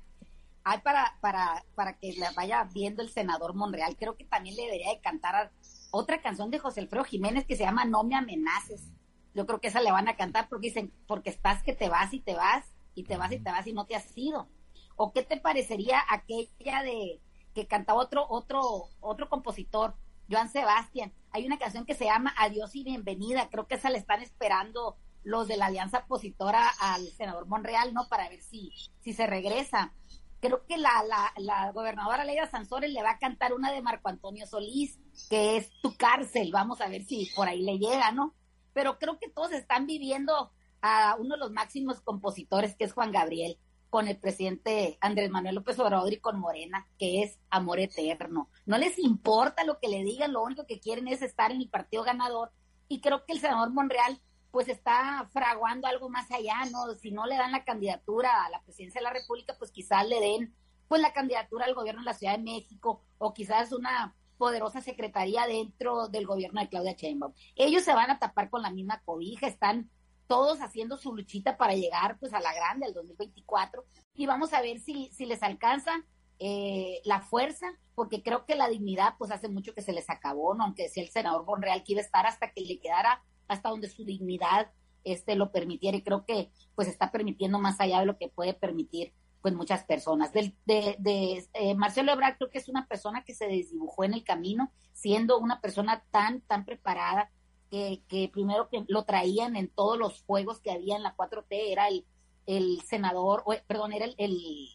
hay 0.65 0.79
para, 0.79 1.15
para, 1.21 1.63
para 1.75 1.93
que 1.93 2.15
la 2.17 2.31
vaya 2.31 2.67
viendo 2.73 3.01
el 3.01 3.09
senador 3.09 3.53
Monreal, 3.53 3.95
creo 3.97 4.17
que 4.17 4.25
también 4.25 4.57
le 4.57 4.63
debería 4.63 4.89
de 4.89 4.99
cantar 4.99 5.51
otra 5.91 6.21
canción 6.21 6.49
de 6.51 6.59
José 6.59 6.81
Alfredo 6.81 7.03
Jiménez 7.03 7.45
que 7.45 7.55
se 7.55 7.63
llama 7.63 7.85
No 7.85 8.03
me 8.03 8.15
amenaces. 8.15 8.91
Yo 9.33 9.45
creo 9.45 9.59
que 9.59 9.67
esa 9.67 9.81
le 9.81 9.91
van 9.91 10.07
a 10.07 10.15
cantar 10.15 10.49
porque 10.49 10.67
dicen, 10.67 10.93
porque 11.07 11.29
estás 11.29 11.63
que 11.63 11.73
te 11.73 11.89
vas 11.89 12.13
y 12.13 12.19
te 12.19 12.33
vas, 12.33 12.65
y 12.95 13.03
te 13.03 13.17
vas 13.17 13.31
y 13.31 13.39
te 13.39 13.51
vas 13.51 13.67
y 13.67 13.73
no 13.73 13.85
te 13.85 13.95
has 13.95 14.11
ido. 14.17 14.49
¿O 14.95 15.13
qué 15.13 15.21
te 15.23 15.37
parecería 15.37 16.01
aquella 16.09 16.81
de 16.83 17.21
que 17.53 17.67
cantaba 17.67 17.99
otro, 17.99 18.25
otro, 18.29 18.89
otro 18.99 19.29
compositor, 19.29 19.95
Joan 20.29 20.49
Sebastián? 20.49 21.13
Hay 21.31 21.45
una 21.45 21.59
canción 21.59 21.85
que 21.85 21.93
se 21.93 22.05
llama 22.05 22.33
Adiós 22.37 22.75
y 22.75 22.83
Bienvenida, 22.83 23.49
creo 23.49 23.67
que 23.67 23.75
esa 23.75 23.89
le 23.89 23.99
están 23.99 24.21
esperando 24.21 24.97
los 25.23 25.47
de 25.47 25.57
la 25.57 25.67
alianza 25.67 25.99
opositora 25.99 26.67
al 26.79 27.05
senador 27.09 27.47
Monreal, 27.47 27.93
¿no? 27.93 28.07
Para 28.07 28.29
ver 28.29 28.41
si, 28.41 28.71
si 29.01 29.13
se 29.13 29.27
regresa 29.27 29.93
creo 30.39 30.65
que 30.65 30.77
la, 30.77 31.03
la, 31.03 31.33
la 31.37 31.71
gobernadora 31.71 32.23
Leida 32.23 32.49
Sansores 32.49 32.91
le 32.91 33.03
va 33.03 33.11
a 33.11 33.17
cantar 33.19 33.53
una 33.53 33.71
de 33.71 33.81
Marco 33.81 34.09
Antonio 34.09 34.45
Solís, 34.45 34.99
que 35.29 35.57
es 35.57 35.71
Tu 35.81 35.95
cárcel, 35.95 36.51
vamos 36.51 36.81
a 36.81 36.87
ver 36.87 37.03
si 37.03 37.29
por 37.35 37.47
ahí 37.47 37.61
le 37.61 37.77
llega, 37.77 38.11
¿no? 38.11 38.33
Pero 38.73 38.97
creo 38.99 39.19
que 39.19 39.29
todos 39.29 39.51
están 39.53 39.87
viviendo 39.87 40.51
a 40.81 41.15
uno 41.19 41.35
de 41.35 41.39
los 41.39 41.51
máximos 41.51 42.01
compositores, 42.01 42.75
que 42.75 42.85
es 42.85 42.93
Juan 42.93 43.11
Gabriel, 43.11 43.57
con 43.89 44.07
el 44.07 44.17
presidente 44.17 44.97
Andrés 45.01 45.29
Manuel 45.29 45.55
López 45.55 45.79
Obrador 45.79 46.11
y 46.11 46.19
con 46.19 46.39
Morena, 46.39 46.87
que 46.99 47.23
es 47.23 47.39
amor 47.49 47.79
eterno. 47.79 48.49
No 48.65 48.77
les 48.77 48.99
importa 48.99 49.63
lo 49.63 49.79
que 49.79 49.87
le 49.87 50.03
digan, 50.03 50.33
lo 50.33 50.43
único 50.43 50.65
que 50.65 50.79
quieren 50.79 51.07
es 51.07 51.21
estar 51.21 51.51
en 51.51 51.61
el 51.61 51.69
partido 51.69 52.03
ganador. 52.03 52.51
Y 52.89 53.01
creo 53.01 53.25
que 53.25 53.33
el 53.33 53.39
senador 53.39 53.71
Monreal 53.71 54.21
pues 54.51 54.67
está 54.69 55.29
fraguando 55.31 55.87
algo 55.87 56.09
más 56.09 56.29
allá, 56.31 56.65
¿no? 56.71 56.93
Si 56.95 57.11
no 57.11 57.25
le 57.25 57.35
dan 57.35 57.51
la 57.51 57.63
candidatura 57.63 58.45
a 58.45 58.49
la 58.49 58.61
presidencia 58.61 58.99
de 58.99 59.03
la 59.03 59.13
República, 59.13 59.55
pues 59.57 59.71
quizás 59.71 60.07
le 60.07 60.19
den 60.19 60.55
pues 60.87 61.01
la 61.01 61.13
candidatura 61.13 61.65
al 61.65 61.75
gobierno 61.75 62.01
de 62.01 62.05
la 62.05 62.13
Ciudad 62.13 62.37
de 62.37 62.43
México 62.43 63.03
o 63.17 63.33
quizás 63.33 63.71
una 63.71 64.15
poderosa 64.37 64.81
secretaría 64.81 65.47
dentro 65.47 66.07
del 66.07 66.25
gobierno 66.25 66.61
de 66.61 66.69
Claudia 66.69 66.93
Sheinbaum. 66.93 67.33
Ellos 67.55 67.83
se 67.83 67.93
van 67.93 68.11
a 68.11 68.19
tapar 68.19 68.49
con 68.49 68.61
la 68.61 68.71
misma 68.71 69.01
cobija, 69.03 69.47
están 69.47 69.89
todos 70.27 70.61
haciendo 70.61 70.97
su 70.97 71.15
luchita 71.15 71.57
para 71.57 71.73
llegar 71.73 72.17
pues 72.19 72.33
a 72.33 72.39
la 72.39 72.53
grande, 72.53 72.85
al 72.85 72.93
2024, 72.93 73.85
y 74.13 74.25
vamos 74.25 74.53
a 74.53 74.61
ver 74.61 74.79
si, 74.79 75.09
si 75.13 75.25
les 75.25 75.41
alcanza 75.41 75.91
eh, 76.39 77.01
la 77.03 77.21
fuerza, 77.21 77.67
porque 77.95 78.21
creo 78.21 78.45
que 78.45 78.55
la 78.55 78.69
dignidad 78.69 79.15
pues 79.17 79.31
hace 79.31 79.49
mucho 79.49 79.73
que 79.73 79.81
se 79.81 79.93
les 79.93 80.09
acabó, 80.09 80.53
¿no? 80.53 80.65
Aunque 80.65 80.83
decía 80.83 81.03
el 81.03 81.09
senador 81.09 81.45
Bonreal 81.45 81.83
que 81.83 81.93
iba 81.93 82.01
a 82.01 82.05
estar 82.05 82.27
hasta 82.27 82.51
que 82.51 82.61
le 82.61 82.79
quedara 82.79 83.23
hasta 83.47 83.69
donde 83.69 83.89
su 83.89 84.03
dignidad 84.03 84.71
este 85.03 85.35
lo 85.35 85.51
permitiera 85.51 85.97
y 85.97 86.03
creo 86.03 86.25
que 86.25 86.51
pues 86.75 86.87
está 86.87 87.11
permitiendo 87.11 87.59
más 87.59 87.79
allá 87.79 88.01
de 88.01 88.05
lo 88.05 88.17
que 88.17 88.27
puede 88.27 88.53
permitir 88.53 89.13
pues 89.47 89.55
muchas 89.55 89.85
personas. 89.85 90.33
De, 90.33 90.53
de, 90.65 91.47
eh, 91.53 91.73
Marcelo 91.75 92.11
Ebrard 92.11 92.35
creo 92.35 92.49
que 92.49 92.57
es 92.57 92.67
una 92.67 92.85
persona 92.85 93.23
que 93.23 93.33
se 93.33 93.47
desdibujó 93.47 94.03
en 94.03 94.13
el 94.13 94.25
camino, 94.25 94.73
siendo 94.91 95.39
una 95.39 95.61
persona 95.61 96.03
tan, 96.11 96.41
tan 96.41 96.65
preparada 96.65 97.31
que, 97.71 98.01
que 98.09 98.27
primero 98.27 98.67
que 98.67 98.83
lo 98.89 99.05
traían 99.05 99.55
en 99.55 99.69
todos 99.69 99.97
los 99.97 100.21
juegos 100.23 100.59
que 100.59 100.71
había 100.71 100.97
en 100.97 101.03
la 101.03 101.15
4T, 101.15 101.45
era 101.49 101.87
el, 101.87 102.05
el 102.45 102.81
senador, 102.81 103.41
o, 103.45 103.53
perdón, 103.67 103.93
era 103.93 104.03
el, 104.03 104.15
el, 104.17 104.67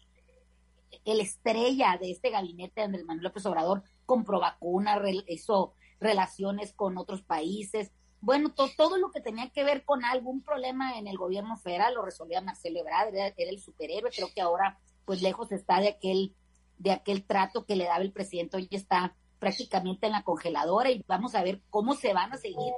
el, 1.05 1.19
estrella 1.19 1.99
de 2.01 2.09
este 2.09 2.31
gabinete 2.31 2.81
de 2.81 2.85
Andrés 2.85 3.05
Manuel 3.05 3.25
López 3.25 3.45
Obrador, 3.45 3.83
compró 4.07 4.39
vacunas, 4.39 4.99
hizo 5.27 5.75
relaciones 5.99 6.73
con 6.73 6.97
otros 6.97 7.21
países, 7.21 7.91
bueno, 8.23 8.53
todo 8.53 8.97
lo 8.97 9.11
que 9.11 9.19
tenía 9.19 9.49
que 9.49 9.65
ver 9.65 9.83
con 9.83 10.05
algún 10.05 10.41
problema 10.41 10.97
en 10.97 11.07
el 11.07 11.17
gobierno 11.17 11.57
federal 11.57 11.95
lo 11.95 12.03
resolvía 12.03 12.39
Marcelo 12.39 12.79
Ebrard, 12.79 13.13
era, 13.13 13.33
el 13.35 13.59
superhéroe, 13.59 14.11
creo 14.11 14.29
que 14.33 14.39
ahora 14.39 14.79
pues 15.03 15.21
lejos 15.21 15.51
está 15.51 15.81
de 15.81 15.89
aquel, 15.89 16.33
de 16.77 16.91
aquel 16.91 17.25
trato 17.25 17.65
que 17.65 17.75
le 17.75 17.83
daba 17.83 18.01
el 18.01 18.13
presidente, 18.13 18.55
hoy 18.55 18.69
está 18.71 19.13
prácticamente 19.39 20.05
en 20.05 20.13
la 20.13 20.23
congeladora 20.23 20.89
y 20.89 21.03
vamos 21.05 21.35
a 21.35 21.43
ver 21.43 21.61
cómo 21.69 21.95
se 21.95 22.13
van 22.13 22.31
a 22.31 22.37
seguir 22.37 22.71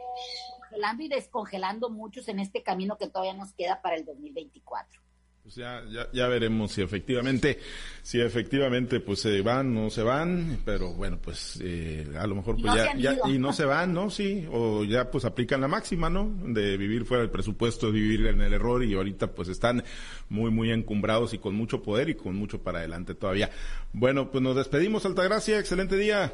congelando 0.59 1.03
y 1.03 1.09
descongelando 1.09 1.89
muchos 1.91 2.27
en 2.27 2.39
este 2.39 2.63
camino 2.63 2.97
que 2.97 3.07
todavía 3.07 3.35
nos 3.35 3.53
queda 3.53 3.83
para 3.83 3.97
el 3.97 4.03
2024. 4.03 5.04
Pues 5.45 5.57
ya, 5.57 5.83
ya, 5.91 6.07
ya, 6.11 6.27
veremos 6.27 6.71
si 6.71 6.81
efectivamente, 6.81 7.59
si 8.01 8.19
efectivamente 8.19 8.99
pues 8.99 9.19
se 9.19 9.41
van 9.41 9.77
o 9.77 9.83
no 9.83 9.89
se 9.91 10.01
van, 10.01 10.57
pero 10.65 10.91
bueno, 10.93 11.19
pues 11.21 11.59
eh, 11.61 12.03
a 12.17 12.25
lo 12.25 12.33
mejor 12.33 12.59
pues 12.59 12.73
ya, 12.73 12.97
ya, 12.97 13.15
y 13.27 13.37
no 13.37 13.53
se 13.53 13.63
van, 13.63 13.93
¿no? 13.93 14.09
Sí, 14.09 14.47
o 14.51 14.83
ya 14.85 15.11
pues 15.11 15.23
aplican 15.23 15.61
la 15.61 15.67
máxima, 15.67 16.09
¿no? 16.09 16.33
De 16.47 16.77
vivir 16.77 17.05
fuera 17.05 17.21
del 17.21 17.29
presupuesto, 17.29 17.91
de 17.91 17.91
vivir 17.91 18.25
en 18.25 18.41
el 18.41 18.53
error 18.53 18.83
y 18.83 18.95
ahorita 18.95 19.35
pues 19.35 19.47
están 19.47 19.83
muy, 20.29 20.49
muy 20.49 20.71
encumbrados 20.71 21.35
y 21.35 21.37
con 21.37 21.53
mucho 21.53 21.83
poder 21.83 22.09
y 22.09 22.15
con 22.15 22.35
mucho 22.35 22.63
para 22.63 22.79
adelante 22.79 23.13
todavía. 23.13 23.51
Bueno, 23.93 24.31
pues 24.31 24.43
nos 24.43 24.55
despedimos, 24.55 25.05
Altagracia, 25.05 25.59
excelente 25.59 25.95
día. 25.95 26.33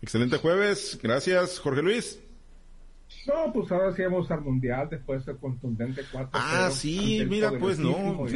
Excelente 0.00 0.36
jueves, 0.36 0.96
gracias, 1.02 1.58
Jorge 1.58 1.82
Luis. 1.82 2.20
No, 3.26 3.52
pues 3.52 3.70
ahora 3.72 3.94
sí 3.94 4.02
vamos 4.02 4.30
al 4.30 4.40
mundial 4.40 4.88
después 4.88 5.24
de 5.26 5.36
contundente 5.36 6.02
4 6.10 6.30
Ah, 6.32 6.70
sí, 6.72 7.24
mira, 7.28 7.52
pues 7.58 7.78
no. 7.78 8.26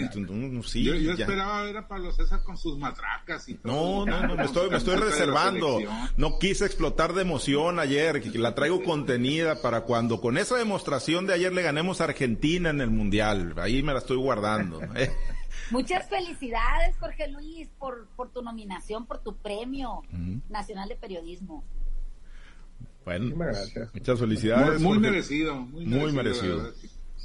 sí, 0.64 0.84
yo, 0.84 0.94
yo 0.94 1.12
esperaba 1.12 1.62
ver 1.62 1.76
a 1.76 1.88
Pablo 1.88 2.12
César 2.12 2.42
con 2.42 2.56
sus 2.56 2.78
matracas 2.78 3.48
y 3.48 3.54
todo. 3.54 3.72
No, 3.72 4.06
no, 4.06 4.26
no, 4.26 4.36
me 4.36 4.44
estoy, 4.44 4.70
me 4.70 4.76
estoy 4.78 4.96
reservando. 4.96 5.78
No 6.16 6.38
quise 6.38 6.66
explotar 6.66 7.14
de 7.14 7.22
emoción 7.22 7.78
ayer, 7.78 8.20
que 8.20 8.38
la 8.38 8.54
traigo 8.54 8.82
contenida 8.82 9.60
para 9.60 9.82
cuando 9.82 10.20
con 10.20 10.38
esa 10.38 10.56
demostración 10.56 11.26
de 11.26 11.34
ayer 11.34 11.52
le 11.52 11.62
ganemos 11.62 12.00
a 12.00 12.04
Argentina 12.04 12.70
en 12.70 12.80
el 12.80 12.90
mundial. 12.90 13.54
Ahí 13.58 13.82
me 13.82 13.92
la 13.92 13.98
estoy 14.00 14.16
guardando. 14.16 14.80
¿eh? 14.96 15.10
Muchas 15.70 16.08
felicidades, 16.08 16.96
Jorge 16.98 17.28
Luis, 17.28 17.68
por, 17.78 18.08
por 18.16 18.30
tu 18.32 18.42
nominación, 18.42 19.06
por 19.06 19.18
tu 19.18 19.36
premio 19.36 20.02
nacional 20.48 20.88
de 20.88 20.96
periodismo. 20.96 21.64
Bueno, 23.10 23.34
muchas 23.92 24.20
felicidades. 24.20 24.80
Muy, 24.80 24.98
merecido. 25.00 25.56
Muy, 25.56 26.12
merecido. 26.12 26.72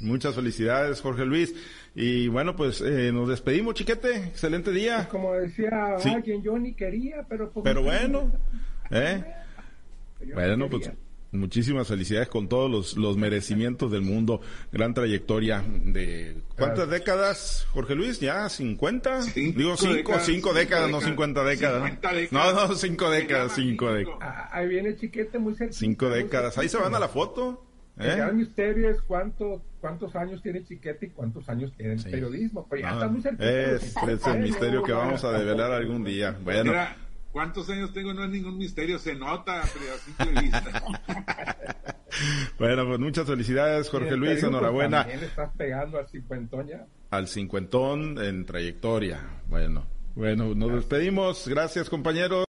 Muchas 0.00 0.34
felicidades, 0.34 1.00
Jorge 1.00 1.24
Luis. 1.24 1.54
Y 1.94 2.26
bueno, 2.26 2.56
pues 2.56 2.80
eh, 2.80 3.12
nos 3.12 3.28
despedimos, 3.28 3.74
chiquete. 3.74 4.16
Excelente 4.16 4.72
día. 4.72 4.96
Pues 4.96 5.08
como 5.08 5.34
decía 5.34 5.96
alguien, 6.04 6.42
yo 6.42 6.58
ni 6.58 6.74
quería, 6.74 7.24
pero... 7.28 7.50
Pues 7.52 7.62
pero 7.62 7.82
bueno, 7.82 8.32
¿eh? 8.90 9.24
Bueno, 10.34 10.68
pues 10.68 10.90
muchísimas 11.32 11.88
felicidades 11.88 12.28
con 12.28 12.48
todos 12.48 12.70
los, 12.70 12.96
los 12.96 13.16
merecimientos 13.16 13.90
del 13.90 14.02
mundo. 14.02 14.40
Gran 14.72 14.94
trayectoria 14.94 15.62
de... 15.66 16.42
¿Cuántas 16.56 16.88
décadas, 16.88 17.66
Jorge 17.70 17.94
Luis? 17.94 18.20
¿Ya? 18.20 18.46
¿50? 18.46 19.54
Digo 19.54 19.76
cinco, 19.76 20.14
cinco 20.20 20.54
décadas, 20.54 20.90
no 20.90 21.00
50 21.00 21.44
décadas. 21.44 21.92
No, 22.30 22.52
no, 22.52 22.74
cinco 22.74 23.10
décadas, 23.10 23.52
cinco 23.54 23.92
décadas. 23.92 24.18
Ah, 24.20 24.48
ahí 24.52 24.68
viene 24.68 24.96
chiquete 24.96 25.38
muy 25.38 25.54
cerca. 25.54 25.72
Cinco 25.72 26.08
décadas. 26.08 26.58
Ahí 26.58 26.68
se 26.68 26.78
van 26.78 26.94
a 26.94 26.98
la 26.98 27.08
foto. 27.08 27.62
¿Eh? 27.98 28.10
El 28.10 28.16
gran 28.16 28.36
misterio 28.36 28.90
es 28.90 29.00
cuánto, 29.00 29.62
cuántos 29.80 30.14
años 30.16 30.42
tiene 30.42 30.62
Chiquete 30.62 31.06
y 31.06 31.10
cuántos 31.10 31.48
años 31.48 31.72
tiene 31.78 31.94
el 31.94 32.02
periodismo. 32.02 32.66
Pues 32.68 32.82
ya 32.82 32.92
está 32.92 33.08
muy 33.08 33.22
cerca. 33.22 33.42
Es, 33.42 33.96
es 33.96 34.26
el 34.26 34.40
misterio 34.40 34.82
que 34.82 34.92
vamos 34.92 35.24
a 35.24 35.32
develar 35.32 35.72
algún 35.72 36.04
día. 36.04 36.36
Bueno. 36.42 36.72
¿Cuántos 37.36 37.68
años 37.68 37.92
tengo? 37.92 38.14
No 38.14 38.24
es 38.24 38.30
ningún 38.30 38.56
misterio, 38.56 38.98
se 38.98 39.14
nota, 39.14 39.62
pero 39.74 39.92
a 39.92 39.98
simple 39.98 40.40
vista. 40.40 40.82
bueno, 42.58 42.86
pues 42.86 42.98
muchas 42.98 43.26
felicidades, 43.26 43.90
Jorge 43.90 44.16
Luis, 44.16 44.42
enhorabuena. 44.42 45.00
También 45.02 45.22
estás 45.22 45.50
pegando 45.54 45.98
al 45.98 46.08
cincuentón 46.08 46.66
ya. 46.66 46.86
Al 47.10 47.28
cincuentón 47.28 48.16
en 48.24 48.46
trayectoria. 48.46 49.20
Bueno, 49.48 49.84
bueno, 50.14 50.54
nos 50.54 50.72
despedimos. 50.72 51.46
Gracias, 51.46 51.90
compañeros. 51.90 52.44